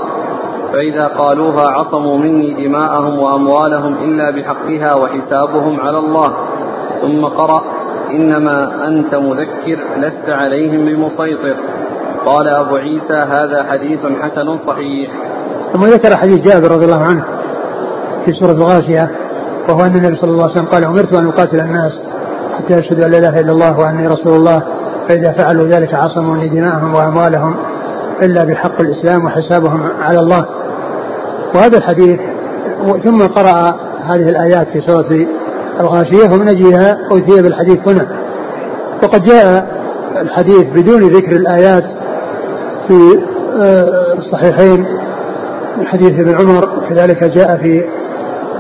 [0.73, 6.33] فإذا قالوها عصموا مني دماءهم وأموالهم إلا بحقها وحسابهم على الله.
[7.01, 7.63] ثم قرأ
[8.11, 11.55] إنما أنت مذكر لست عليهم بمسيطر.
[12.25, 15.11] قال أبو عيسى هذا حديث حسن صحيح.
[15.73, 17.25] ثم ذكر حديث جابر رضي الله عنه
[18.25, 19.11] في سورة الغاشية
[19.69, 22.01] وهو أن النبي صلى الله عليه وسلم قال أمرت أن أقاتل الناس
[22.57, 24.63] حتى يشهدوا أن لا إله إلا الله وأني رسول الله
[25.07, 27.55] فإذا فعلوا ذلك عصموا من دماءهم وأموالهم
[28.21, 30.45] إلا بحق الإسلام وحسابهم على الله.
[31.55, 32.19] وهذا الحديث
[33.03, 35.27] ثم قرأ هذه الآيات في سورة
[35.79, 38.07] الغاشية ومن أجلها أوتي بالحديث هنا.
[39.03, 39.67] وقد جاء
[40.21, 42.02] الحديث بدون ذكر الآيات
[42.87, 43.19] في
[43.63, 44.85] آه، الصحيحين
[45.77, 47.83] من حديث ابن عمر كذلك جاء في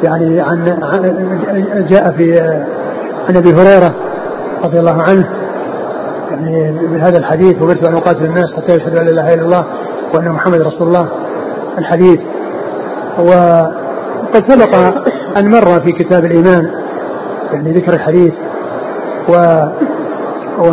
[0.03, 2.65] يعني عن جاء في آه،
[3.29, 3.95] عن أبي هريرة
[4.63, 5.29] رضي الله عنه
[6.31, 9.65] يعني بهذا الحديث امرت ان اقاتل الناس حتى يشهدوا أن لا إله إلا الله
[10.13, 11.07] وأن محمد رسول الله
[11.77, 12.19] الحديث.
[13.19, 14.75] وقد سبق
[15.37, 16.71] أن مر في كتاب الإيمان
[17.53, 18.33] يعني ذكر الحديث
[19.29, 19.33] و,
[20.59, 20.69] و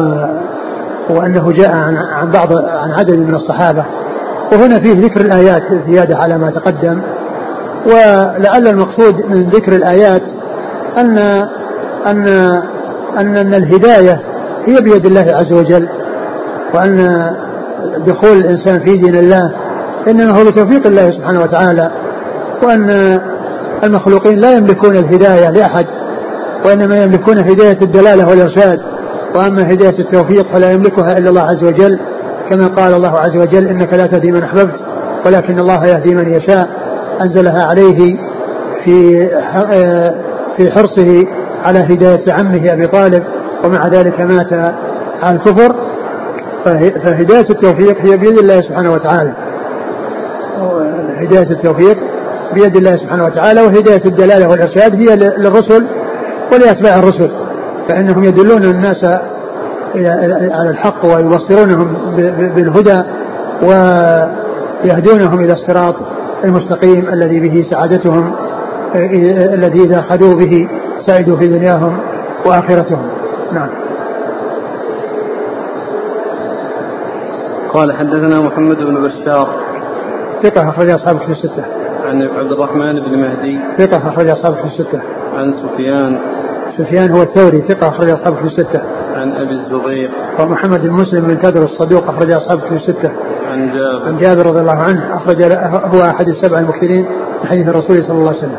[1.11, 3.85] وأنه جاء عن عن بعض عن عدد من الصحابة.
[4.53, 7.03] وهنا فيه ذكر الآيات زيادة على ما تقدم.
[7.87, 10.23] ولعل المقصود من ذكر الآيات
[10.99, 11.19] أن
[12.07, 12.29] أن
[13.19, 14.21] أن, أن الهداية
[14.67, 15.89] هي بيد الله عز وجل.
[16.75, 17.27] وأن
[18.07, 19.53] دخول الإنسان في دين الله
[20.09, 21.91] إنما هو بتوفيق الله سبحانه وتعالى.
[22.63, 23.21] وأن
[23.85, 25.87] المخلوقين لا يملكون الهداية لأحد
[26.65, 28.81] وإنما يملكون هداية الدلالة والإرشاد.
[29.35, 32.01] وأما هداية التوفيق فلا يملكها إلا الله عز وجل.
[32.51, 34.81] كما قال الله عز وجل إنك لا تهدي من أحببت
[35.27, 36.69] ولكن الله يهدي من يشاء.
[37.21, 38.17] أنزلها عليه
[38.85, 39.29] في
[40.57, 41.27] في حرصه
[41.65, 43.25] على هداية عمه أبي طالب
[43.65, 44.53] ومع ذلك مات
[45.23, 45.75] على الكفر.
[46.65, 49.35] فهداية التوفيق هي بيد الله سبحانه وتعالى.
[51.17, 51.99] هداية التوفيق
[52.55, 55.87] بيد الله سبحانه وتعالى وهداية الدلالة والإرشاد هي للرسل
[56.53, 57.31] ولأتباع الرسل.
[57.91, 59.05] فإنهم يدلون الناس
[60.55, 61.97] على الحق ويبصرونهم
[62.55, 63.03] بالهدى
[63.63, 65.95] ويهدونهم إلى الصراط
[66.45, 68.35] المستقيم الذي به سعادتهم
[69.55, 70.69] الذي إذا أخذوا به
[71.07, 71.99] سعدوا في دنياهم
[72.47, 73.09] وآخرتهم.
[73.53, 73.69] نعم.
[77.73, 79.49] قال حدثنا محمد بن بشار.
[80.43, 81.65] ثقة أخرج أصحاب الستة.
[82.07, 83.59] عن عبد الرحمن بن مهدي.
[83.79, 85.03] ثقة أخرج أصحاب الستة.
[85.37, 86.40] عن سفيان.
[86.81, 88.81] سفيان هو الثوري ثقة أخرج أصحابه في الستة.
[89.15, 90.11] عن أبي الزبير.
[90.41, 93.11] ومحمد بن مسلم بن كدر الصدوق أخرج أصحابه في الستة.
[93.51, 94.07] عن جابر.
[94.07, 95.43] عن جابر رضي الله عنه أخرج
[95.95, 97.07] هو أحد السبع المكثرين
[97.43, 98.59] من حديث الرسول صلى الله عليه وسلم.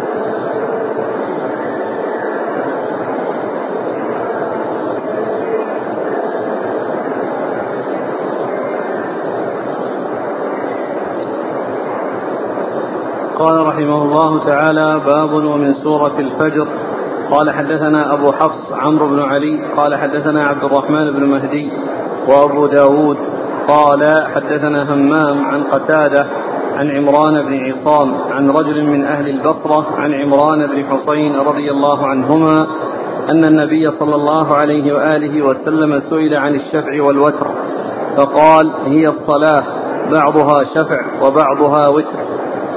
[13.39, 16.67] قال رحمه الله تعالى باب ومن سورة الفجر
[17.31, 21.71] قال حدثنا أبو حفص عمرو بن علي قال حدثنا عبد الرحمن بن مهدي
[22.27, 23.17] وأبو داود
[23.67, 26.25] قال حدثنا همام عن قتادة
[26.77, 32.07] عن عمران بن عصام عن رجل من أهل البصرة عن عمران بن حسين رضي الله
[32.07, 32.67] عنهما
[33.29, 37.47] أن النبي صلى الله عليه وآله وسلم سئل عن الشفع والوتر
[38.17, 39.63] فقال هي الصلاة
[40.11, 42.19] بعضها شفع وبعضها وتر.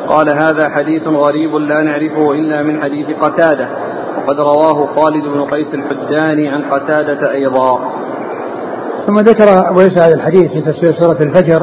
[0.09, 3.69] قال هذا حديث غريب لا نعرفه إلا من حديث قتادة.
[4.17, 7.79] وقد رواه خالد بن قيس الحداني عن قتادة أيضا.
[9.07, 11.63] ثم ذكر أبو يسعد الحديث في تفسير سورة الفجر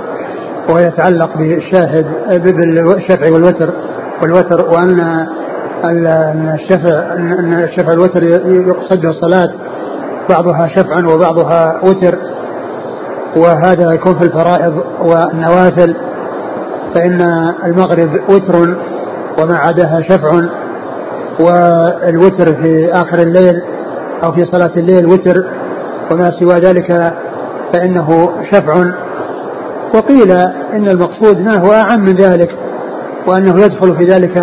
[0.69, 2.05] وهو يتعلق بالشاهد
[2.43, 3.73] بالشفع والوتر
[4.21, 5.27] والوتر وأن
[6.55, 9.49] الشفع أن الشفع والوتر يقصد الصلاة
[10.29, 12.17] بعضها شفع وبعضها وتر.
[13.35, 15.95] وهذا يكون في الفرائض والنوافل
[16.95, 17.21] فإن
[17.65, 18.75] المغرب وتر
[19.41, 20.60] وما عداها شفع.
[21.39, 23.61] والوتر في آخر الليل
[24.23, 25.45] أو في صلاة الليل وتر
[26.11, 27.13] وما سوى ذلك
[27.73, 28.83] فإنه شفع.
[29.95, 30.31] وقيل
[30.73, 32.49] إن المقصود ما هو أعم من ذلك
[33.27, 34.35] وأنه يدخل في ذلك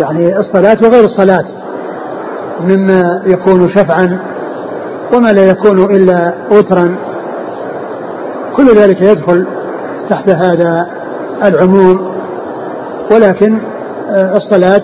[0.00, 1.44] يعني الصلاة وغير الصلاة
[2.60, 4.18] مما يكون شفعا
[5.14, 6.96] وما لا يكون إلا وترا.
[8.56, 9.46] كل ذلك يدخل
[10.10, 10.86] تحت هذا
[11.44, 12.12] العموم.
[13.12, 13.58] ولكن
[14.10, 14.82] آه، الصلاة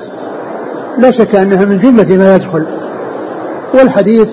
[0.99, 2.67] لا شك أنها من جملة ما يدخل.
[3.75, 4.29] والحديث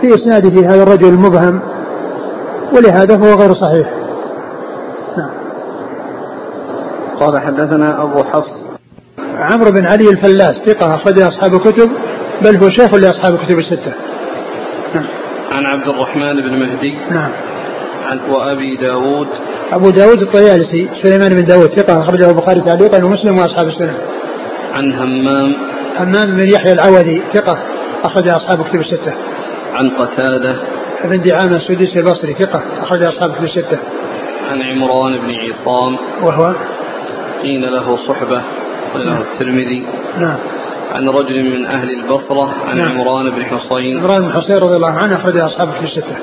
[0.00, 1.60] في إسناده هذا الرجل المبهم
[2.72, 3.90] ولهذا هو غير صحيح.
[5.18, 5.30] نعم.
[7.20, 8.64] قال حدثنا أبو حفص.
[9.38, 11.90] عمرو بن علي الفلاس ثقة أخرج أصحاب الكتب
[12.42, 13.94] بل هو شيخ لأصحاب الكتب الستة.
[14.94, 15.06] نعم.
[15.50, 16.94] عن عبد الرحمن بن مهدي.
[17.10, 17.30] نعم.
[18.04, 19.28] عن وأبي داود.
[19.72, 23.94] أبو داود الطيالسي سليمان بن داود ثقة أخرجه البخاري تعليقا ومسلم وأصحاب السنة.
[24.72, 25.73] عن همام.
[25.98, 27.58] همام بن يحيى العودي ثقة
[28.04, 29.14] أخرج أصحاب الكتب الستة.
[29.74, 30.56] عن قتادة.
[31.04, 33.78] ابن دعامة السديسي البصري ثقة أخرج أصحاب الكتب الستة.
[34.50, 35.96] عن عمران بن عصام.
[36.22, 36.54] وهو؟
[37.42, 38.42] قيل له صحبة
[38.94, 39.22] قيل له نعم.
[39.22, 39.86] الترمذي.
[40.18, 40.36] نعم.
[40.92, 42.88] عن رجل من أهل البصرة عن نعم.
[42.88, 43.98] عمران بن حصين.
[43.98, 46.16] عمران بن حصين رضي الله عنه أخرج أصحاب الكتب الستة.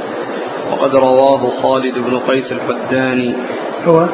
[0.71, 3.35] وقد رواه خالد بن قيس الحداني.
[3.85, 4.07] هو؟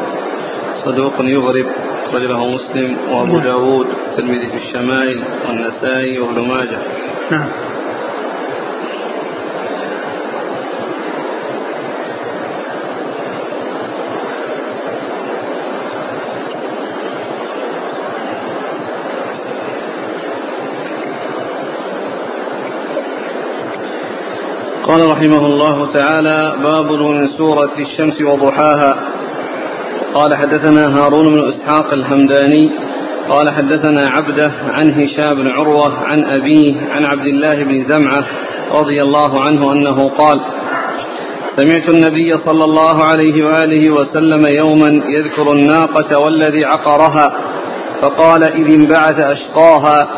[0.85, 1.65] صدوق يغرب.
[2.07, 3.43] أخرج مسلم وأبو نعم.
[3.43, 6.79] داود والترمذي في الشمائل والنسائي وابن ماجه.
[7.31, 7.49] نعم.
[24.83, 29.06] قال رحمه الله تعالى باب من سورة الشمس وضحاها.
[30.17, 32.71] قال حدثنا هارون بن إسحاق الهمداني
[33.29, 38.27] قال حدثنا عبده عن هشام بن عروة عن أبيه عن عبد الله بن زمعة
[38.71, 40.41] رضي الله عنه أنه قال
[41.55, 47.31] سمعت النبي صلى الله عليه وآله وسلم يوما يذكر الناقة والذي عقرها
[48.01, 50.09] فقال إذ انبعث أشقاها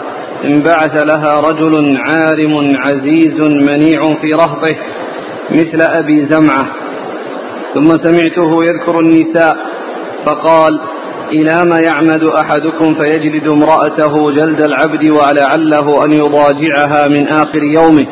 [0.45, 4.75] انبعث لها رجل عارم عزيز منيع في رهطه
[5.51, 6.67] مثل أبي زمعة
[7.73, 9.78] ثم سمعته يذكر النساء
[10.25, 10.79] فقال
[11.31, 18.05] إلى ما يعمد أحدكم فيجلد امرأته جلد العبد ولعله أن يضاجعها من آخر يومه.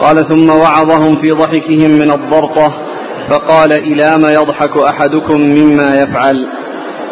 [0.00, 2.74] قال ثم وعظهم في ضحكهم من الضرطة
[3.30, 6.48] فقال إلى ما يضحك أحدكم مما يفعل.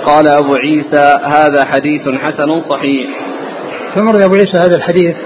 [0.07, 3.11] قال أبو عيسى هذا حديث حسن صحيح.
[3.95, 5.17] ثم أبو عيسى هذا الحديث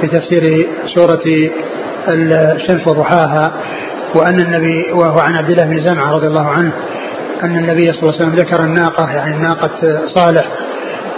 [0.00, 1.22] في تفسير سورة
[2.08, 3.52] الشمس وضحاها
[4.14, 6.72] وأن النبي وهو عن عبد الله بن زمعة رضي الله عنه
[7.42, 10.44] أن النبي صلى الله عليه وسلم ذكر الناقة يعني ناقة صالح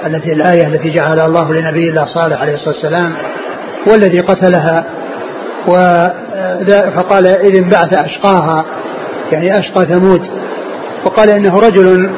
[0.07, 3.13] التي الآية التي جعلها الله لنبي الله صالح عليه الصلاة والسلام
[3.87, 4.85] والذي قتلها
[6.97, 8.65] فقال إذ انبعث أشقاها
[9.33, 10.23] يعني أشقى ثمود.
[11.05, 12.11] وقال إنه رجل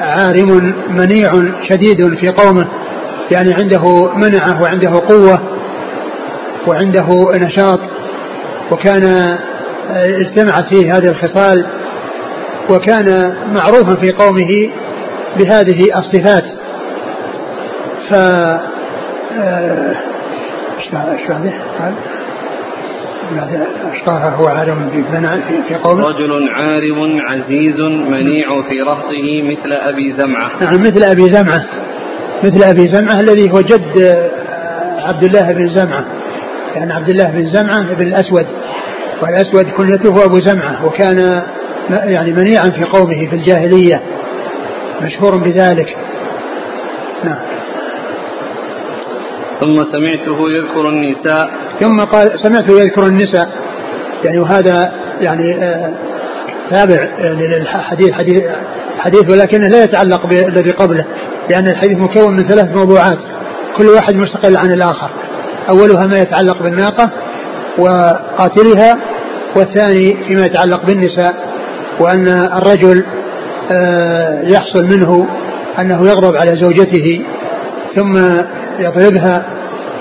[0.00, 1.32] عارم منيع
[1.68, 2.66] شديد في قومه
[3.30, 5.40] يعني عنده منعة وعنده قوة
[6.66, 7.80] وعنده نشاط
[8.70, 9.04] وكان
[9.90, 11.66] آه، اجتمعت فيه هذه الخصال
[12.70, 14.70] وكان معروفا في قومه
[15.38, 16.44] بهذه الصفات.
[18.10, 18.14] ف
[19.38, 19.94] آه،
[20.78, 20.88] إيش
[21.28, 21.52] بعده؟
[24.36, 24.90] هو عالم
[25.68, 26.04] في قومه.
[26.04, 30.50] رجل عارم عزيز منيع في رهطه مثل أبي زمعة.
[30.60, 31.64] نعم مثل أبي زمعة.
[32.44, 36.04] مثل أبي زمعة الذي هو جد آه، عبد الله بن زمعة.
[36.74, 38.46] يعني عبد الله بن زمعة بن الأسود
[39.22, 41.42] والأسود كنيته أبو زمعة وكان
[41.90, 44.02] يعني منيعا في قومه في الجاهلية.
[45.02, 45.96] مشهور بذلك.
[47.24, 47.38] نعم.
[49.60, 51.50] ثم سمعته يذكر النساء.
[51.80, 53.48] ثم قال سمعته يذكر النساء.
[54.24, 55.94] يعني وهذا يعني آه
[56.70, 58.42] تابع يعني للحديث حديث
[58.98, 61.04] حديث ولكنه لا يتعلق بالذي قبله
[61.50, 63.18] لأن الحديث مكون من ثلاث موضوعات.
[63.76, 65.10] كل واحد مستقل عن الآخر.
[65.68, 67.10] أولها ما يتعلق بالناقة
[67.78, 68.98] وقاتلها
[69.56, 71.55] والثاني فيما يتعلق بالنساء.
[72.00, 73.04] وأن الرجل
[73.72, 75.26] آه، يحصل منه
[75.78, 77.22] أنه يغضب على زوجته
[77.96, 78.16] ثم
[78.78, 79.44] يضربها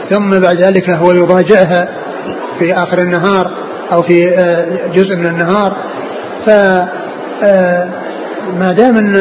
[0.09, 1.89] ثم بعد ذلك هو يضاجعها
[2.59, 3.51] في آخر النهار
[3.91, 5.75] أو في آه، جزء من النهار.
[6.45, 6.49] ف
[7.43, 7.89] آه،
[8.77, 9.15] دام أن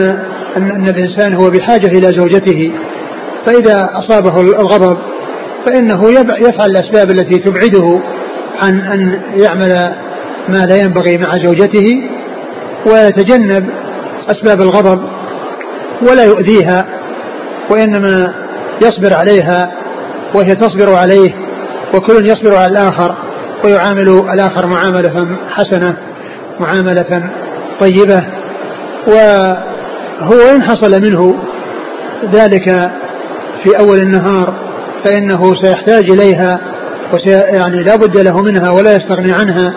[0.57, 2.72] أن الإنسان هو بحاجة إلى زوجته
[3.47, 4.99] فإذا أصابه الغضب
[5.66, 6.11] فإنه
[6.41, 8.01] يفعل الأسباب التي تبعده
[8.61, 9.95] عن أن يعمل
[10.49, 12.03] ما لا ينبغي مع زوجته.
[12.87, 13.70] ويتجنب
[14.30, 15.09] أسباب الغضب
[16.11, 16.87] ولا يؤذيها
[17.70, 18.35] وإنما
[18.82, 19.72] يصبر عليها
[20.35, 21.35] وهي تصبر عليه
[21.95, 23.14] وكل يصبر على الآخر
[23.64, 25.97] ويعامل الآخر معاملة حسنة
[26.61, 27.30] معاملة
[27.80, 28.24] طيبة.
[29.07, 31.35] وهو إن حصل منه
[32.32, 32.91] ذلك
[33.64, 34.55] في أول النهار
[35.05, 36.61] فإنه سيحتاج إليها
[37.12, 39.74] وسي يعني لا بد له منها ولا يستغني عنها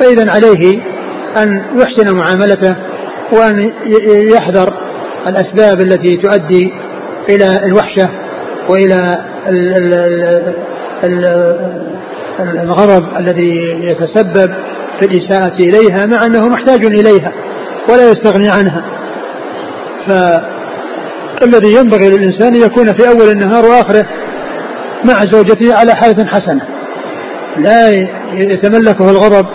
[0.00, 0.93] فإذا عليه
[1.36, 2.76] أن يحسن معاملته
[3.32, 3.72] وأن
[4.34, 4.74] يحذر
[5.26, 6.72] الأسباب التي تؤدي
[7.28, 8.08] إلى الوحشة
[8.68, 9.18] وإلى
[12.40, 14.54] الغضب الذي يتسبب
[15.00, 17.32] في الإساءة إليها مع أنه محتاج إليها
[17.88, 18.84] ولا يستغني عنها.
[20.06, 24.06] فالذي ينبغي للإنسان أن يكون في أول النهار وآخره
[25.04, 26.62] مع زوجته على حالة حسنة.
[27.56, 27.90] لا
[28.32, 29.46] يتملكه الغضب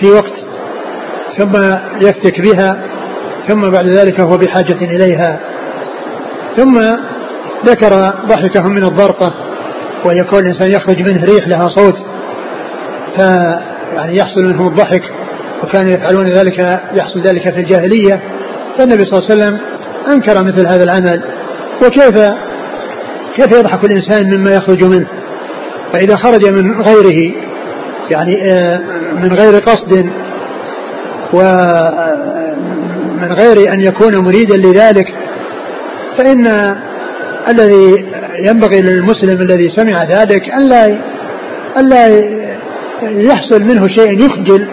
[0.00, 0.33] في وقت
[1.38, 1.56] ثم
[2.00, 2.76] يفتك بها
[3.48, 5.40] ثم بعد ذلك هو بحاجة إليها.
[6.56, 6.80] ثم
[7.66, 9.34] ذكر ضحكهم من الضرطة
[10.04, 11.94] ويكون الإنسان يخرج منه ريح لها صوت
[13.16, 13.20] ف
[13.94, 15.02] يعني يحصل منهم الضحك
[15.62, 16.58] وكانوا يفعلون ذلك
[16.94, 18.20] يحصل ذلك في الجاهلية.
[18.78, 19.58] فالنبي صلى الله عليه وسلم
[20.08, 21.22] أنكر مثل هذا العمل.
[21.86, 22.18] وكيف
[23.36, 25.06] كيف يضحك الإنسان مما يخرج منه؟
[25.92, 27.34] فإذا خرج من غيره
[28.10, 28.80] يعني آه،
[29.14, 30.10] من غير قصد
[31.32, 32.62] ومن
[33.32, 35.14] غير أن يكون مريدا لذلك
[36.18, 36.46] فإن
[37.48, 38.06] الذي
[38.38, 40.42] ينبغي للمسلم الذي سمع ذلك
[41.78, 42.06] أن لا
[43.02, 44.68] يحصل منه شيء يخجل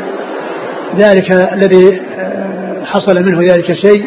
[0.97, 2.01] ذلك الذي
[2.85, 4.05] حصل منه ذلك الشيء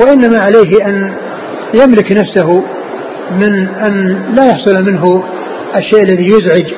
[0.00, 1.12] وإنما عليه أن
[1.74, 2.62] يملك نفسه
[3.30, 5.24] من أن لا يحصل منه
[5.76, 6.74] الشيء الذي يزعج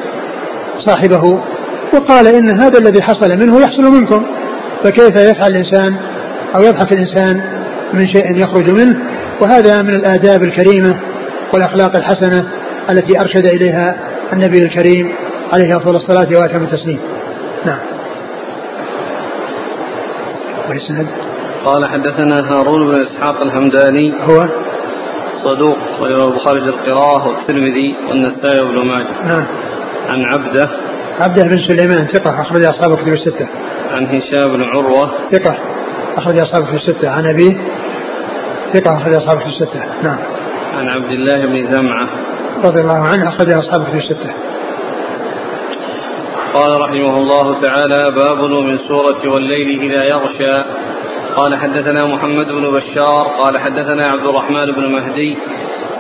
[0.79, 1.41] صاحبه
[1.95, 4.27] وقال إن هذا الذي حصل منه يحصل منكم.
[4.85, 5.97] فكيف يفعل الإنسان
[6.57, 7.41] أو يضحك الإنسان
[7.93, 8.97] من شيء يخرج منه؟
[9.41, 11.01] وهذا من الآداب الكريمة
[11.53, 12.49] والأخلاق الحسنة
[12.91, 13.99] التي أرشد إليها
[14.33, 15.13] النبي الكريم
[15.53, 17.01] عليه أفضل الصلاة وأتم التسليم.
[17.67, 17.79] نعم.
[21.65, 24.15] قال حدثنا هارون بن إسحاق الهمداني.
[24.21, 24.49] هو؟
[25.45, 29.27] صدوق وله البخاري القراءة والترمذي والنسائي وابن ماجه.
[29.27, 29.47] نعم.
[30.09, 30.71] عن عبده
[31.21, 33.49] عبده بن سليمان ثقة أخرج أصحاب الكتب الستة.
[33.91, 35.11] عن هشام بن عروة.
[35.33, 35.57] ثقة
[36.17, 37.11] أخرج أصحاب الكتب الستة.
[37.11, 37.59] عن أبيه
[38.73, 39.85] ثقة أخرج أصحاب الكتب الستة.
[40.03, 40.19] نعم.
[40.79, 42.09] عن عبد الله بن زمعة.
[42.65, 44.33] رضي الله عنه أخرج أصحاب الكتب الستة.
[46.55, 50.69] قال رحمه الله تعالى باب من سورة والليل إذا يغشى.
[51.37, 53.27] قال حدثنا محمد بن بشار.
[53.39, 55.39] قال حدثنا عبد الرحمن بن مهدي.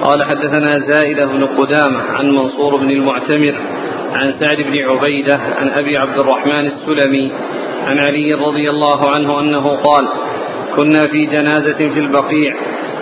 [0.02, 3.54] قال حدثنا زائدة بن قدامة عن منصور بن المعتمر.
[4.14, 7.32] عن سعد بن عبيدة عن أبي عبد الرحمن السلمي
[7.86, 10.08] عن علي رضي الله عنه أنه قال
[10.76, 12.54] كنا في جنازة في البقيع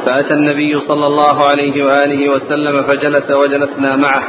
[0.07, 4.23] فأتى النبي صلى الله عليه وآله وسلم فجلس وجلسنا معه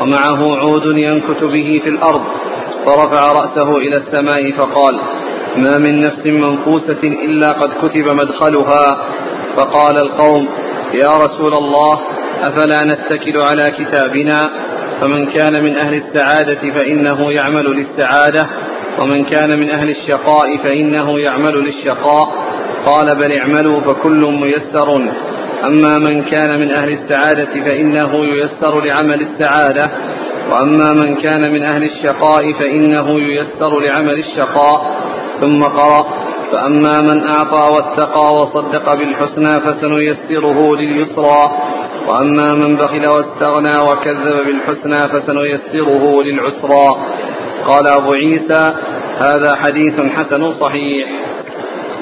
[0.00, 2.22] ومعه عود ينكت به في الأرض
[2.86, 5.00] فرفع رأسه إلى السماء فقال
[5.56, 8.98] ما من نفس منفوسة إلا قد كتب مدخلها
[9.56, 10.48] فقال القوم
[10.94, 12.00] يا رسول الله
[12.42, 14.50] أفلا نتكل على كتابنا؟
[15.04, 18.46] فمن كان من أهل السعادة فإنه يعمل للسعادة
[19.02, 22.32] ومن كان من أهل الشقاء فإنه يعمل للشقاء.
[22.86, 24.96] قال بل اعملوا فكل ميسر.
[25.64, 29.90] أما من كان من أهل السعادة فإنه ييسر لعمل السعادة.
[30.50, 34.96] وأما من كان من أهل الشقاء فإنه ييسر لعمل الشقاء.
[35.40, 36.06] ثم قرأ
[36.52, 41.50] فأما من أعطى واتقى وصدق بالحسنى فسنيسره لليسرى.
[42.08, 46.96] وأما من بخل واستغنى وكذب بالحسنى فسنيسره للعسرى.
[47.66, 48.74] قال أبو عيسى
[49.18, 51.08] هذا حديث حسن صحيح.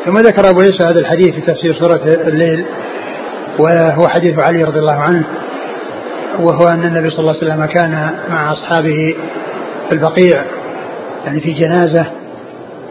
[0.06, 2.64] ثم ذكر أبو عيسى هذا الحديث في تفسير سورة الليل
[3.58, 5.24] وهو حديث علي رضي الله عنه
[6.40, 9.14] وهو أن النبي صلى الله عليه وسلم كان مع أصحابه
[9.88, 10.44] في البقيع
[11.24, 12.06] يعني في جنازة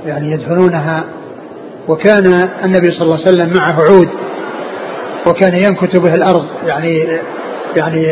[0.06, 1.04] يعني يدفنونها
[1.88, 4.10] وكان النبي صلى الله عليه وسلم معه عود.
[5.28, 7.08] وكان ينكت به الأرض يعني
[7.76, 8.04] يعني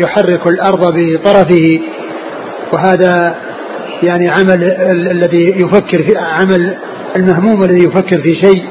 [0.00, 1.80] يحرك الأرض بطرفه.
[2.72, 3.36] وهذا
[4.02, 4.62] يعني عمل
[5.10, 6.76] الذي يفكر في عمل
[7.16, 8.62] المهموم الذي يفكر في شيء.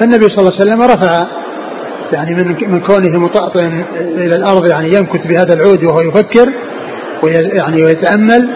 [0.00, 1.26] فالنبي صلى الله عليه وسلم رفع
[2.12, 3.84] يعني من من كونه مطأطئا
[4.16, 6.52] إلى الأرض يعني ينكت بهذا العود وهو يفكر
[7.22, 8.50] ويعني ويتامل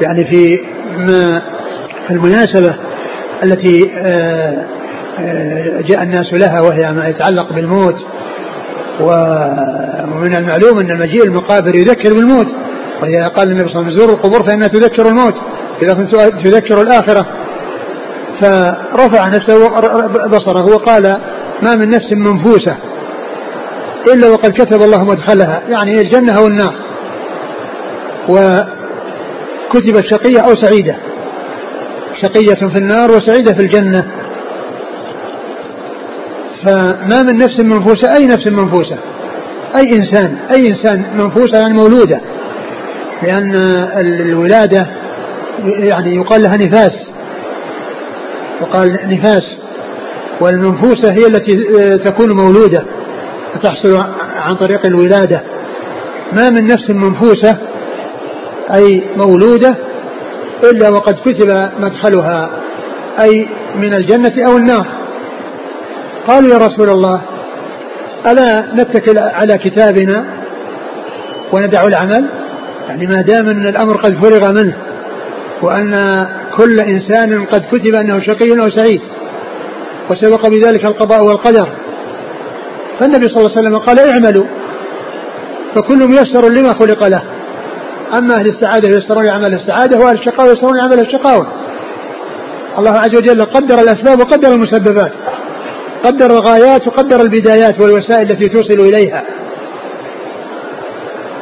[0.00, 0.60] يعني في
[0.98, 1.42] ما
[2.06, 2.74] في المناسبة
[3.44, 4.66] التي آه، آه،
[5.88, 7.94] جاء الناس لها وهي ما يتعلق بالموت.
[9.00, 12.46] ومن المعلوم أن مجيء المقابر يذكر بالموت.
[13.02, 15.34] وإذا قال النبي صلى الله عليه وسلم زوروا القبور فإنها تذكر الموت.
[15.82, 16.14] إذا كنت
[16.44, 17.26] تذكر الآخرة.
[18.40, 19.68] فرفع نفسه
[20.26, 21.16] بصره وقال
[21.62, 22.76] ما من نفس منفوسة
[24.14, 25.62] إلا وقد كتب الله مدخلها.
[25.68, 26.74] يعني الجنة أو النار.
[28.28, 30.96] وكتبت شقية أو سعيدة.
[32.22, 34.06] شقية في النار وسعيدة في الجنة.
[36.66, 38.96] فما من نفس منفوسة أي نفس منفوسة؟
[39.76, 42.20] أي إنسان أي إنسان منفوسة يعني مولودة.
[43.22, 43.56] لأن
[44.00, 44.86] الولادة
[45.64, 47.10] يعني يقال لها نفاس.
[48.60, 49.56] يقال نفاس.
[50.40, 51.56] والمنفوسة هي التي
[51.98, 52.84] تكون مولودة
[53.54, 53.96] وتحصل
[54.36, 55.42] عن طريق الولادة.
[56.32, 57.56] ما من نفس منفوسة
[58.74, 59.76] أي مولودة
[60.70, 62.50] إلا وقد كتب مدخلها
[63.20, 64.86] أي من الجنة أو النار.
[66.26, 67.22] قالوا يا رسول الله
[68.26, 70.24] ألا نتكل على كتابنا
[71.52, 72.26] وندع العمل؟
[72.88, 74.76] يعني ما دام أن الأمر قد فرغ منه
[75.62, 75.92] وأن
[76.56, 79.00] كل إنسان قد كتب أنه شقي أو سعيد
[80.10, 81.68] وسبق بذلك القضاء والقدر.
[83.00, 84.46] فالنبي صلى الله عليه وسلم قال اعملوا
[85.74, 87.22] فكل ميسر لما خلق له.
[88.18, 91.46] أما أهل السعادة ييسرون عمل السعادة وأهل الشقاوة ييسرون عمل الشقاوة.
[92.78, 95.12] الله عز وجل قدر الأسباب وقدر المسببات.
[96.06, 99.24] قدر الغايات وقدر البدايات والوسائل التي توصل إليها.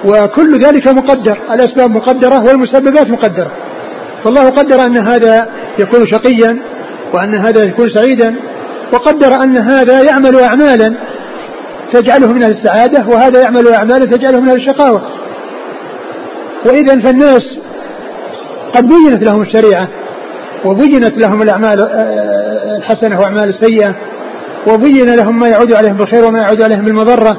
[0.04, 3.50] وكل ذلك مقدر الأسباب مقدرة والمسببات مقدرة.
[4.24, 5.48] فالله قدر أن هذا
[5.78, 6.58] يكون شقيا
[7.14, 8.36] وأن هذا يكون سعيدا
[8.92, 10.94] وقدر أن هذا يعمل أعمالا
[11.92, 15.02] تجعله من السعادة وهذا يعمل أعمالا تجعله من الشقاوة.
[16.66, 17.58] وإذا فالناس
[18.74, 19.88] قد بينت لهم الشريعة
[20.64, 23.94] وبينت لهم الأعمال آه، الحسنة وأعمال السيئة.
[24.68, 27.36] وبين لهم ما يعود عليهم بالخير وما يعود عليهم بالمضرة.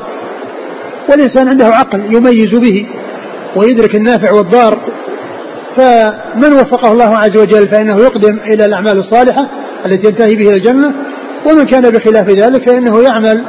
[1.09, 2.87] والإنسان عنده عقل يميز به
[3.55, 4.79] ويدرك النافع والضار.
[5.77, 9.49] فمن وفقه الله عز وجل فإنه يقدم إلى الأعمال الصالحة
[9.85, 10.93] التي ينتهي به إلى الجنة.
[11.45, 13.43] ومن كان بخلاف ذلك فإنه يعمل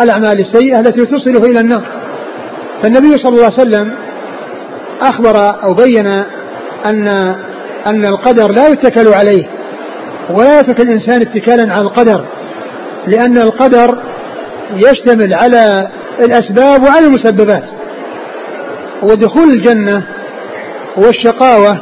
[0.00, 1.82] الأعمال السيئة التي تصله إلى النار.
[2.82, 3.92] فالنبي صلى الله عليه وسلم
[5.00, 6.06] أخبر أو بين
[6.86, 7.08] أن
[7.86, 9.46] أن القدر لا يتكل عليه
[10.30, 12.24] ولا يترك الإنسان اتكالا على القدر.
[13.06, 14.02] لأن القدر
[14.76, 15.88] يشتمل على
[16.24, 17.64] الأسباب وعلى المسببات.
[19.02, 20.02] ودخول الجنة
[20.96, 21.78] والشقاوة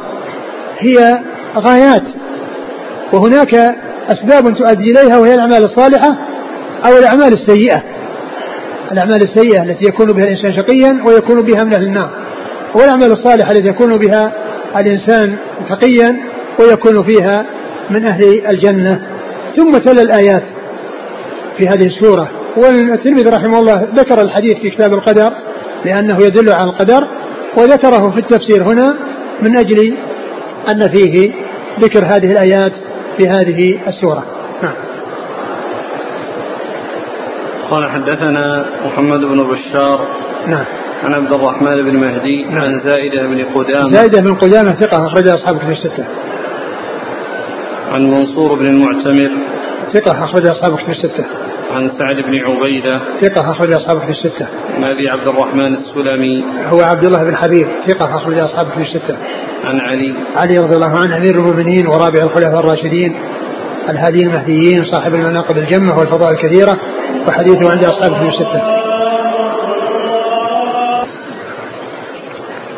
[0.79, 1.19] هي
[1.55, 2.03] غايات
[3.13, 3.55] وهناك
[4.07, 6.15] أسباب تؤدي إليها وهي الأعمال الصالحة
[6.85, 7.83] أو الأعمال السيئة.
[8.91, 12.09] الأعمال السيئة التي يكون بها الإنسان شقيا ويكون بها من أهل النار
[12.75, 14.31] والأعمال الصالحة التي يكون بها
[14.77, 15.35] الإنسان
[15.69, 16.15] تقيا
[16.59, 17.45] ويكون فيها
[17.89, 19.01] من أهل الجنة.
[19.55, 20.43] ثم تلا الآيات.
[21.59, 22.29] في هذه السورة.
[22.57, 25.31] والترمذي رحمه الله ذكر الحديث في كتاب القدر
[25.85, 27.07] لأنه يدل على القدر
[27.57, 28.95] وذكره في التفسير هنا
[29.41, 29.93] من أجل
[30.71, 31.31] أن فيه
[31.79, 32.71] ذكر هذه الآيات
[33.17, 34.23] في هذه السورة.
[34.63, 34.73] نعم.
[37.71, 40.07] قال حدثنا محمد بن بشار
[40.47, 40.65] نعم.
[41.03, 42.63] عن عبد الرحمن بن مهدي نعم.
[42.63, 43.93] عن زائدة بن قدامة.
[43.93, 46.05] زائدة بن قدامة ثقة أخرج أصحاب كتب الستة.
[47.91, 49.31] عن منصور بن المعتمر.
[49.93, 51.48] ثقة أخرج أصحاب كتب الستة.
[51.71, 54.47] عن سعد بن عبيدة ثقة أخرج أصحاب في الستة.
[54.75, 59.17] عن أبي عبد الرحمن السلمي هو عبد الله بن حبيب ثقة أخرج أصحاب في الستة.
[59.65, 63.15] عن علي علي رضي الله عنه أمير المؤمنين ورابع الخلفاء الراشدين
[63.89, 66.77] الهادين المهديين صاحب المناقب الجمة والفضائل الكثيرة
[67.27, 68.61] وحديثه عند أصحاب في الستة.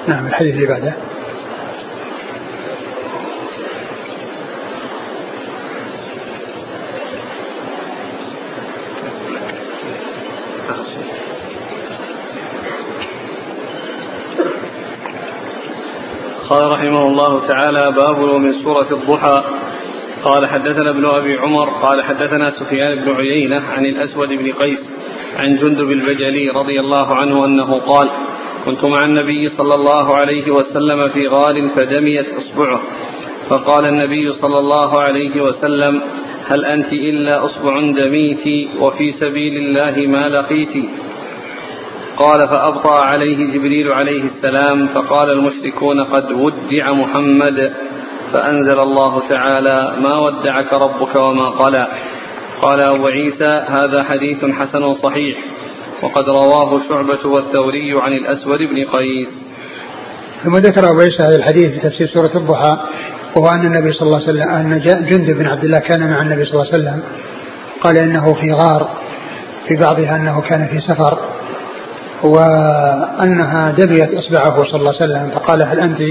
[0.07, 0.93] نعم الحديث اللي بعده.
[16.51, 19.37] قال رحمه الله تعالى باب ومن سورة الضحى.
[20.23, 24.79] قال حدثنا ابن أبي عمر قال حدثنا سفيان بن عيينة عن الأسود بن قيس
[25.37, 28.09] عن جندب البجلي رضي الله عنه أنه قال
[28.65, 32.81] كنت مع النبي صلى الله عليه وسلم في غار فدميت إصبعه.
[33.49, 36.01] فقال النبي صلى الله عليه وسلم
[36.47, 40.89] هل أنت إلا أصبع دميت وفي سبيل الله ما لقيت
[42.17, 47.73] قال فأبطأ عليه جبريل عليه السلام فقال المشركون قد ودع محمد
[48.33, 51.87] فأنزل الله تعالى ما ودعك ربك وما قلى.
[52.61, 55.37] قال أبو عيسى هذا حديث حسن صحيح
[56.01, 59.27] وقد رواه شعبة والثوري عن الأسود بن قيس.
[60.43, 62.77] ثم ذكر أبو عيسى هذا الحديث في تفسير سورة الضحى
[63.35, 66.45] وهو أن النبي صلى الله عليه وسلم أن جندب بن عبد الله كان مع النبي
[66.45, 67.03] صلى الله عليه وسلم.
[67.81, 68.89] قال إنه في غار
[69.67, 71.19] في بعضها أنه كان في سفر.
[72.23, 76.01] وأنها دبيت إصبعه صلى الله عليه وسلم فقال هل أنت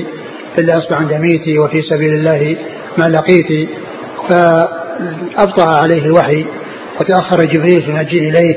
[0.58, 2.56] إلا إصبع دميتي وفي سبيل الله
[2.98, 3.68] ما لقيت؟
[4.28, 6.46] فأبطأ عليه الوحي
[7.00, 8.56] وتأخر جبريل في المجيء إليه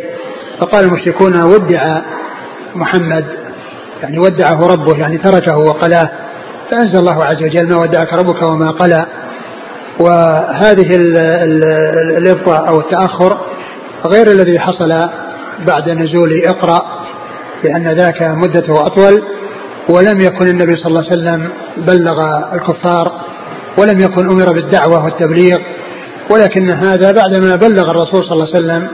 [0.60, 2.01] فقال المشركون ودع
[2.76, 3.26] محمد
[4.04, 6.10] يعني ودعه ربه يعني تركه وقلاه
[6.72, 9.06] فأنزل الله عز وجل ما ودعك ربك وما قلى.
[9.99, 10.88] وهذه
[12.18, 13.38] الإبطاء أو التأخر
[14.06, 15.10] غير الذي حصل
[15.68, 17.03] بعد نزول اقرأ.
[17.64, 19.24] لأن ذاك مدته أطول
[19.89, 22.20] ولم يكن النبي صلى الله عليه وسلم بلغ
[22.53, 23.11] الكفار
[23.78, 25.57] ولم يكن أمر بالدعوة والتبليغ
[26.32, 28.88] ولكن هذا بعدما بلغ الرسول صلى الله عليه وسلم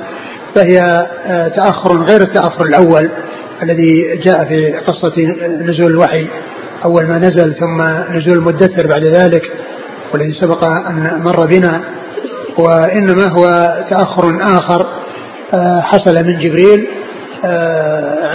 [0.55, 0.79] فهي
[1.25, 3.09] آه، تأخر غير التأخر الأول
[3.63, 5.13] الذي جاء في قصة
[5.61, 6.27] نزول الوحي.
[6.85, 7.81] أول ما نزل ثم
[8.17, 9.51] نزول المدثر بعد ذلك
[10.13, 11.81] والذي سبق أن مر بنا
[12.57, 14.87] وإنما هو تأخر آخر
[15.53, 16.87] آه، حصل من جبريل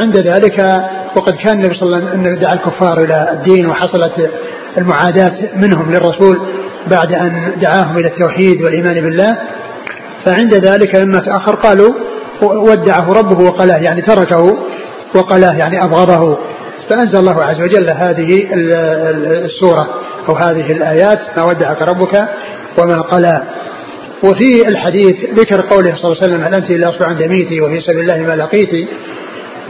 [0.00, 0.84] عند ذلك
[1.16, 4.30] وقد كان النبي صلى الله عليه وسلم دعا الكفار إلى الدين وحصلت
[4.78, 6.40] المعاداة منهم للرسول
[6.90, 9.38] بعد أن دعاهم إلى التوحيد والإيمان بالله.
[10.24, 11.94] فعند ذلك لما تأخر قالوا
[12.42, 14.58] ودعه ربه وقلاه يعني تركه
[15.14, 16.38] وقلاه يعني أبغضه.
[16.88, 18.46] فأنزل الله عز وجل هذه
[19.44, 19.88] السورة
[20.28, 22.28] أو هذه الآيات ما ودعك ربك
[22.78, 23.42] وما قلى
[24.24, 28.00] وفي الحديث ذكر قوله صلى الله عليه وسلم هل أنت إلا أصبع دميتي وفي سبيل
[28.00, 28.86] الله ما لقيتي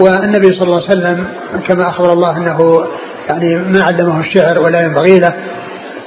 [0.00, 1.26] والنبي صلى الله عليه وسلم
[1.68, 2.86] كما أخبر الله أنه
[3.30, 5.34] يعني ما علمه الشعر ولا ينبغي له.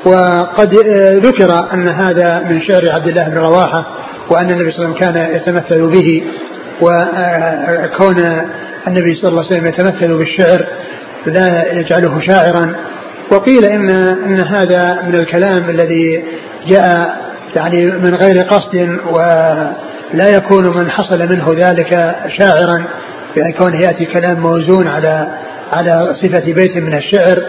[0.06, 0.76] وقد
[1.26, 3.86] ذكر أن هذا من شعر عبد الله بن رواحة
[4.30, 6.24] وأن النبي صلى الله عليه وسلم كان يتمثل به
[6.82, 8.18] وكون
[8.88, 10.66] النبي صلى الله عليه وسلم يتمثل بالشعر
[11.26, 12.76] لا يجعله شاعرا.
[13.32, 13.90] وقيل ان
[14.26, 16.24] إن هذا من الكلام الذي
[16.68, 22.84] جاء يعني من غير قصد ولا يكون من حصل منه ذلك شاعرا
[23.36, 25.28] بأن كونه يأتي كلام موزون على
[25.74, 27.44] على صفة بيت من الشعر.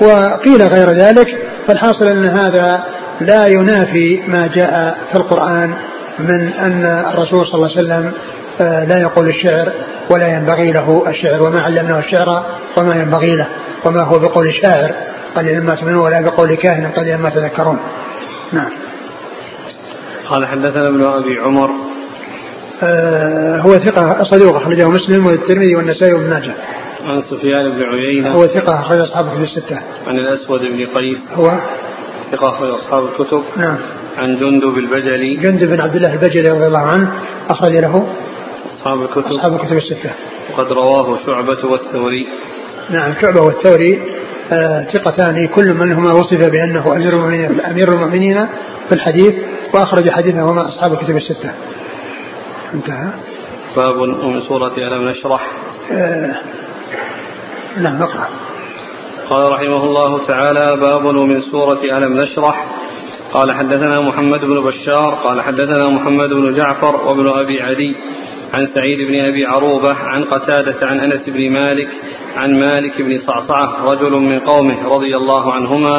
[0.00, 2.84] وقيل غير ذلك فالحاصل أن هذا
[3.20, 5.74] لا ينافي ما جاء في القرآن
[6.18, 8.12] من أن الرسول صلى الله عليه وسلم
[8.60, 9.72] آه، لا يقول الشعر
[10.10, 12.46] ولا ينبغي له الشعر وما علمناه الشعر
[12.76, 13.48] وما ينبغي له
[13.86, 14.94] وما هو بقول شاعر
[15.36, 17.78] قليلا ما تؤمنون ولا بقول كاهن قليلا ما تذكرون.
[18.52, 18.70] نعم.
[20.30, 21.70] قال حدثنا ابن أبي عمر
[22.82, 26.54] آه هو ثقة صدوق أخرجه مسلم والترمذي والنسائي وابن ماجه.
[27.06, 29.80] عن سفيان بن عيينة هو ثقة أخرج أصحابه في الستة.
[30.06, 31.58] عن الأسود بن قيس هو
[32.32, 33.42] ثقة أخرج أصحاب الكتب.
[33.56, 33.76] نعم.
[34.18, 35.36] عن جندب البجلي.
[35.36, 37.12] جندب بن عبد الله البجلي رضي الله عنه
[37.48, 38.06] أخرج له
[38.76, 39.26] أصحاب الكتب.
[39.26, 40.10] أصحاب الكتب الستة.
[40.52, 42.26] وقد رواه شعبة والثوري.
[42.90, 44.02] نعم شعبة والثوري
[44.52, 48.46] آه ثقتان كل منهما وصف بأنه أمير المؤمنين أمير المؤمنين
[48.88, 49.34] في الحديث
[49.74, 51.52] وأخرج حديثهما أصحاب الكتب الستة.
[52.74, 53.10] انتهى.
[53.76, 55.52] باب من سورة ألم نشرح.
[55.92, 56.36] آه
[57.80, 58.28] نعم اقرأ.
[59.30, 62.66] قال رحمه الله تعالى باب من سورة ألم نشرح
[63.32, 67.96] قال حدثنا محمد بن بشار قال حدثنا محمد بن جعفر وابن أبي عدي
[68.54, 71.88] عن سعيد بن أبي عروبة عن قتادة عن أنس بن مالك
[72.36, 75.96] عن مالك بن صعصعة رجل من قومه رضي الله عنهما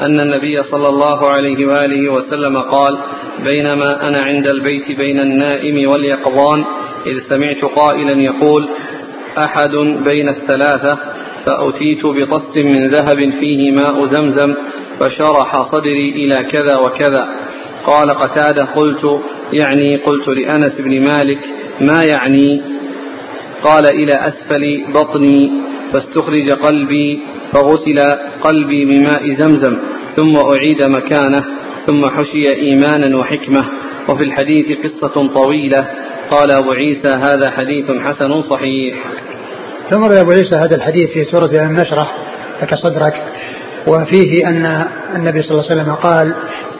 [0.00, 2.98] أن النبي صلى الله عليه وآله وسلم قال
[3.44, 6.64] بينما أنا عند البيت بين النائم واليقظان
[7.06, 8.68] إذ سمعت قائلا يقول
[9.38, 9.70] أحد
[10.08, 10.98] بين الثلاثة
[11.46, 14.54] فأتيت بطست من ذهب فيه ماء زمزم
[15.00, 17.28] فشرح صدري إلى كذا وكذا.
[17.86, 19.20] قال قتادة قلت
[19.52, 21.38] يعني قلت لأنس بن مالك
[21.80, 22.62] ما يعني؟
[23.62, 25.50] قال إلى أسفل بطني
[25.92, 27.22] فاستخرج قلبي
[27.52, 27.98] فغسل
[28.40, 29.76] قلبي بماء زمزم
[30.16, 31.44] ثم أعيد مكانه
[31.86, 33.64] ثم حشي إيمانا وحكمة.
[34.08, 35.86] وفي الحديث قصة طويلة
[36.30, 38.94] قال أبو عيسى هذا حديث حسن صحيح.
[39.90, 42.16] ثم أبو عيسى هذا الحديث في سورة ألم نشرح
[42.62, 43.14] لك صدرك
[43.86, 44.86] وفيه أن
[45.16, 46.34] النبي صلى الله عليه وسلم قال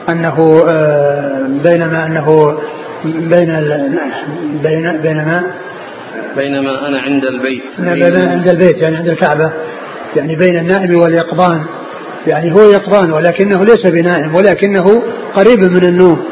[0.09, 2.57] أنه آه، بينما أنه
[3.05, 3.63] بين
[4.63, 5.43] بين بينما
[6.37, 7.63] بينما أنا عند البيت.
[8.31, 9.51] عند البيت يعني عند الكعبة.
[10.15, 11.63] يعني بين النائم واليقظان.
[12.27, 15.03] يعني هو يقظان ولكنه ليس بنائم ولكنه
[15.35, 16.23] قريب من النوم.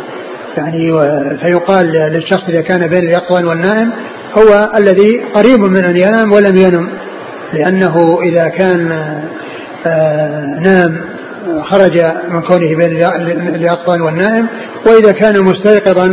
[0.58, 0.92] يعني
[1.38, 3.92] فيقال للشخص إذا كان بين اليقظان والنائم
[4.38, 6.90] هو الذي قريب من أن ينام ولم ينم.
[7.54, 8.92] لأنه إذا كان
[9.86, 11.02] آه، نام
[11.62, 13.04] خرج من كونه بين
[13.56, 14.48] اليقظان والنائم
[14.86, 16.08] وإذا كان مستيقظا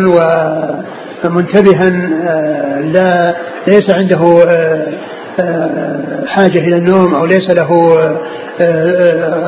[1.25, 1.89] ومنتبها
[2.29, 3.35] آه، لا
[3.67, 4.87] ليس عنده آه،
[6.27, 7.69] حاجة إلى النوم أو ليس له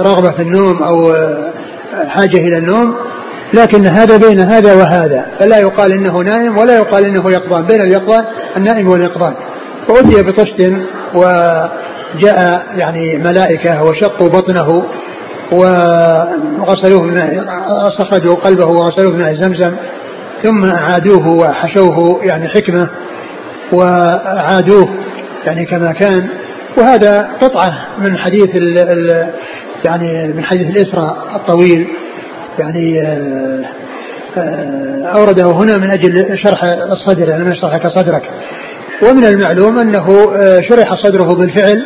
[0.03, 1.14] رغبة في النوم أو
[2.09, 2.95] حاجة إلى النوم
[3.55, 5.26] لكن هذا بين هذا وهذا.
[5.38, 8.24] فلا يقال إنه نائم ولا يقال إنه يقظان بين اليقظان
[8.57, 9.34] النائم واليقظان.
[9.88, 10.72] فأتي بطشت
[11.14, 14.84] وجاء يعني ملائكة وشقوا بطنه
[15.53, 17.45] وغسلوه بماء
[17.88, 19.76] استخرجوا قلبه وغسلوه بماء زمزم
[20.43, 22.88] ثم أعادوه وحشوه يعني حكمة
[23.72, 24.88] وعادوه
[25.47, 26.28] يعني كما كان
[26.76, 29.30] وهذا قطعة من حديث ال ال
[29.84, 31.88] يعني من حديث الإسراء الطويل.
[32.59, 33.64] يعني آه،
[34.36, 38.22] آه، أورده هنا من أجل شرح الصدر يعني من شرحك صدرك.
[39.03, 41.82] ومن المعلوم أنه آه، شرح صدره بالفعل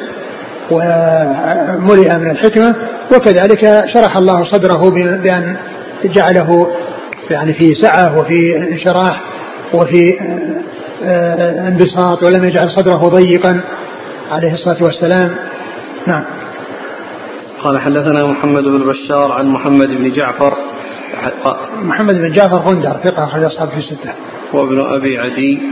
[0.71, 2.75] وملئ من الحكمة
[3.17, 4.91] وكذلك شرح الله صدره
[5.23, 5.57] بأن
[6.05, 6.71] جعله
[7.31, 9.21] يعني في سعة وفي انشراح
[9.75, 10.19] وفي
[11.69, 13.61] انبساط ولم يجعل صدره ضيقا
[14.31, 15.37] عليه الصلاة والسلام.
[16.07, 16.25] نعم.
[17.63, 20.55] قال حدثنا محمد بن بشار عن محمد بن جعفر.
[21.83, 24.13] محمد بن جعفر غندر ثقة أخرج أصحابه في الستة.
[24.53, 25.63] وابن أبي عدي.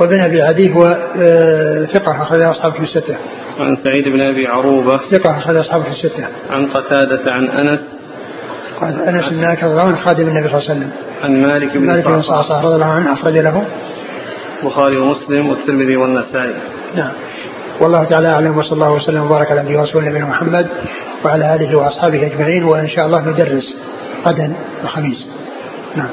[0.00, 3.16] وابن أبي عدي هو آه، ثقة أخرج أصحابه في الستة.
[3.60, 5.00] عن سعيد بن أبي عروبة.
[5.10, 6.26] ثقة أخرج أصحابه في الستة.
[6.50, 7.80] عن قتادة عن أنس.
[8.80, 10.90] قال أنس بن مالك رضي الله عنه خادم النبي صلى الله عليه وسلم.
[11.24, 13.66] عن مالك بن مالك بن صعصع رضي الله عنه أخرج له.
[14.62, 16.54] البخاري ومسلم والترمذي والنسائي
[16.96, 17.12] نعم
[17.80, 20.66] والله تعالى أعلم وصلى الله وسلم وبارك على نبينا ورسوله نبينا محمد
[21.24, 23.74] وعلى آله وأصحابه أجمعين وإن شاء الله ندرس
[24.26, 24.54] غدا
[24.84, 25.26] الخميس.
[25.96, 26.08] نعم.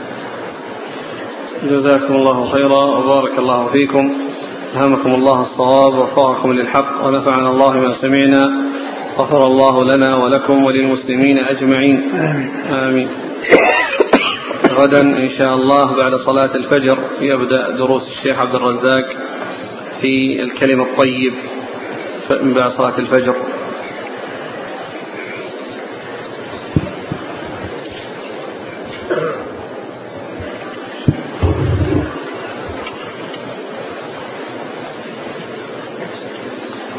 [1.63, 4.13] جزاكم الله خيرا وبارك الله فيكم.
[4.75, 8.45] ألهمكم الله الصواب ووفقكم للحق ونفعنا الله ما سمعنا
[9.17, 13.09] غفر الله لنا ولكم وللمسلمين أجمعين آمين, آمين.
[14.80, 19.05] غدا إن شاء الله بعد صلاة الفجر يبدأ دروس الشيخ عبد الرزاق
[20.01, 21.34] في الكلم الطيب
[22.41, 23.36] من بعد صلاة الفجر.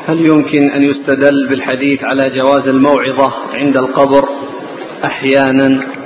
[0.07, 4.29] هل يمكن أن يستدل بالحديث على جواز الموعظة عند القبر
[5.05, 6.00] أحيانا؟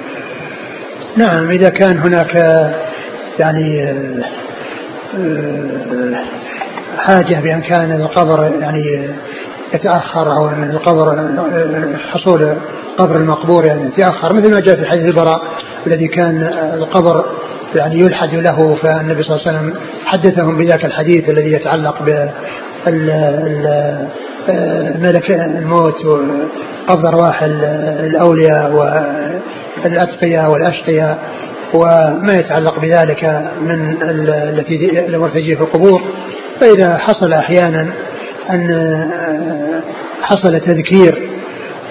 [1.17, 2.35] نعم إذا كان هناك
[3.39, 4.25] يعني آه،
[5.19, 6.25] آه،
[6.99, 9.11] حاجة بأن كان القبر يعني
[9.75, 11.29] يتأخر أو أن القبر
[12.13, 12.57] حصول
[12.99, 15.43] قبر المقبور يعني يتأخر مثل ما جاء في حديث البراء
[15.87, 16.43] الذي كان
[16.75, 17.25] القبر
[17.75, 22.29] يعني يلحد له فالنبي صلى الله عليه وسلم حدثهم بذاك الحديث الذي يتعلق ب
[24.99, 28.73] ملك الموت وقبض أرواح الأولياء
[29.85, 31.19] والاتقياء والأشقياء
[31.75, 33.25] وما يتعلق بذلك
[33.61, 33.97] من
[34.33, 36.03] التي المرتجيه في القبور.
[36.61, 37.87] فإذا حصل أحيانا
[38.51, 39.11] أن
[40.23, 41.31] حصل تذكير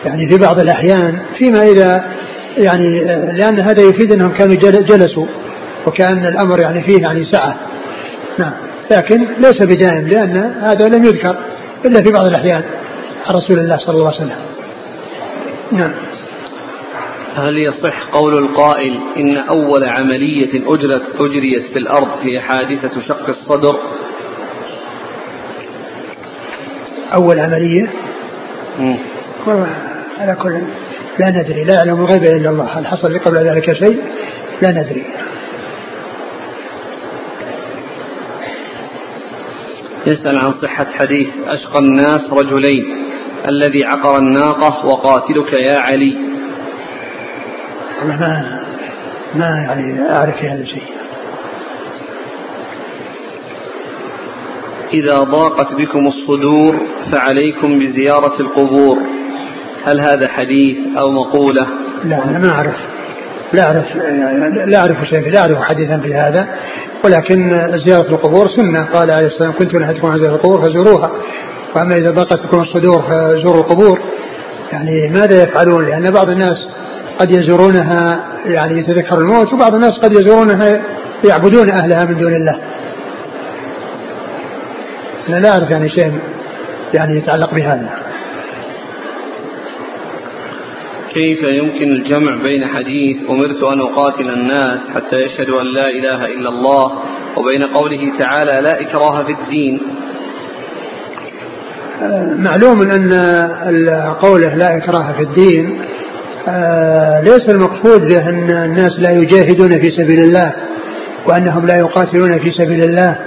[0.06, 2.04] يعني في بعض الأحيان فيما إذا
[2.58, 3.04] يعني
[3.38, 5.26] لأن هذا يفيد أنهم كانوا جلسوا
[5.88, 7.56] وكأن الأمر يعني فيه يعني سعة.
[8.38, 8.54] نعم.
[8.92, 11.36] لكن ليس بدائم لأن هذا لم يذكر
[11.86, 12.64] إلا في بعض الأحيان
[13.28, 14.38] عن رسول الله صلى الله عليه وسلم.
[15.72, 15.94] نعم.
[17.36, 23.80] هل يصح قول القائل إن أول عملية أجرت أجريت في الأرض هي حادثة شق الصدر؟
[27.14, 27.90] أول عملية؟
[30.20, 30.62] على كل
[31.20, 34.02] لا ندري لا يعلم الغيب إلا الله هل حصل لي قبل ذلك شيء؟
[34.62, 35.06] لا ندري.
[40.08, 42.86] يسأل عن صحة حديث أشقى الناس رجلين
[43.48, 46.33] الذي عقر الناقة وقاتلك يا علي.
[48.02, 48.60] ما
[49.36, 50.84] ما يعني أعرف في هذا الشيء.
[54.94, 56.76] إذا ضاقت بكم الصدور
[57.12, 58.98] فعليكم بزيارة القبور.
[59.86, 61.68] هل هذا حديث أو مقولة؟
[62.04, 62.76] لا أنا ما أعرف.
[63.54, 63.96] لا أعرف
[64.68, 66.48] لا أعرف شيء لا أعرف حديثا في هذا.
[67.06, 67.50] ولكن
[67.86, 68.86] زيارة القبور سنة.
[68.94, 71.12] قال عليه السلام كنت نهيتكم عن زيارة القبور فزوروها.
[71.76, 74.00] وأما إذا ضاقت بكم الصدور فزوروا القبور.
[74.72, 76.68] يعني ماذا يفعلون؟ لأن بعض الناس
[77.20, 80.82] قد يزورونها يعني يتذكر الموت وبعض الناس قد يزورونها
[81.24, 82.60] يعبدون أهلها من دون الله.
[85.30, 86.20] أنا لا أعرف يعني شيء
[86.94, 87.90] يعني يتعلق بهذا.
[91.14, 96.50] كيف يمكن الجمع بين حديث أمرت أن أقاتل الناس حتى يشهدوا أن لا إله إلا
[96.50, 96.92] الله
[97.38, 99.80] وبين قوله تعالى لا إكراه في الدين؟
[102.38, 103.14] معلوم أن
[104.22, 105.93] قوله لا إكراه في الدين آه،
[107.24, 110.54] ليس المقصود به أن الناس لا يجاهدون في سبيل الله
[111.28, 113.18] وأنهم لا يقاتلون في سبيل الله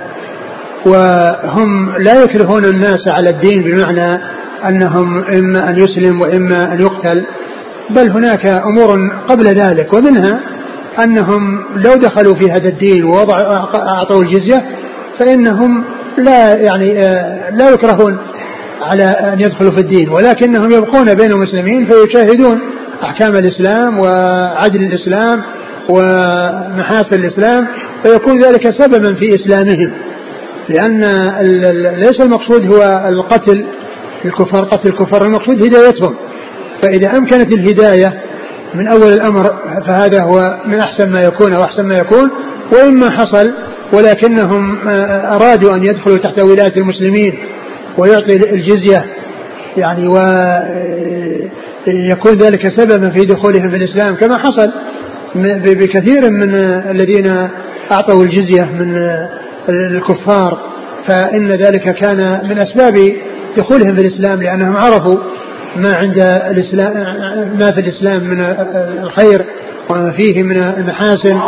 [0.87, 4.21] وهم لا يكرهون الناس على الدين بمعنى
[4.69, 7.25] أنهم إما أن يسلم وإما أن يقتل
[7.91, 10.41] بل هناك أمور قبل ذلك ومنها
[11.05, 14.65] أنهم لو دخلوا في هذا الدين ووضعوا أعطوا الجزية
[15.19, 15.85] فإنهم
[16.19, 18.19] لا يعني آه، لا يكرهون
[18.83, 22.61] على أن يدخلوا في الدين ولكنهم يبقون بين المسلمين فيشاهدون
[23.03, 25.43] أحكام الإسلام وعدل الإسلام
[25.89, 27.67] ومحاسن الإسلام
[28.05, 29.93] فيكون ذلك سببا في إسلامهم.
[30.69, 31.01] لأن
[31.97, 33.67] ليس المقصود هو القتل
[34.25, 36.15] الكفار قتل الكفار المقصود هدايتهم.
[36.83, 38.21] فإذا أمكنت الهداية
[38.75, 39.45] من أول الأمر
[39.87, 42.31] فهذا هو من أحسن ما يكون أو أحسن ما يكون
[42.73, 43.53] وإما حصل
[43.93, 44.79] ولكنهم
[45.33, 47.39] أرادوا أن يدخلوا تحت ولاية المسلمين
[47.99, 49.05] ويعطي الجزية
[49.77, 50.07] يعني
[51.87, 54.73] ويكون ذلك سببا في دخولهم في الإسلام كما حصل
[55.65, 56.55] بكثير من
[56.91, 57.49] الذين
[57.93, 58.97] أعطوا الجزية من
[59.69, 60.59] الكفار.
[61.07, 62.95] فإن ذلك كان من أسباب
[63.57, 65.19] دخولهم في الإسلام لأنهم عرفوا
[65.77, 66.19] ما عند
[66.51, 66.95] الإسلام
[67.59, 68.41] ما في الإسلام من
[69.03, 69.45] الخير
[69.91, 71.41] وما فيه من المحاسن.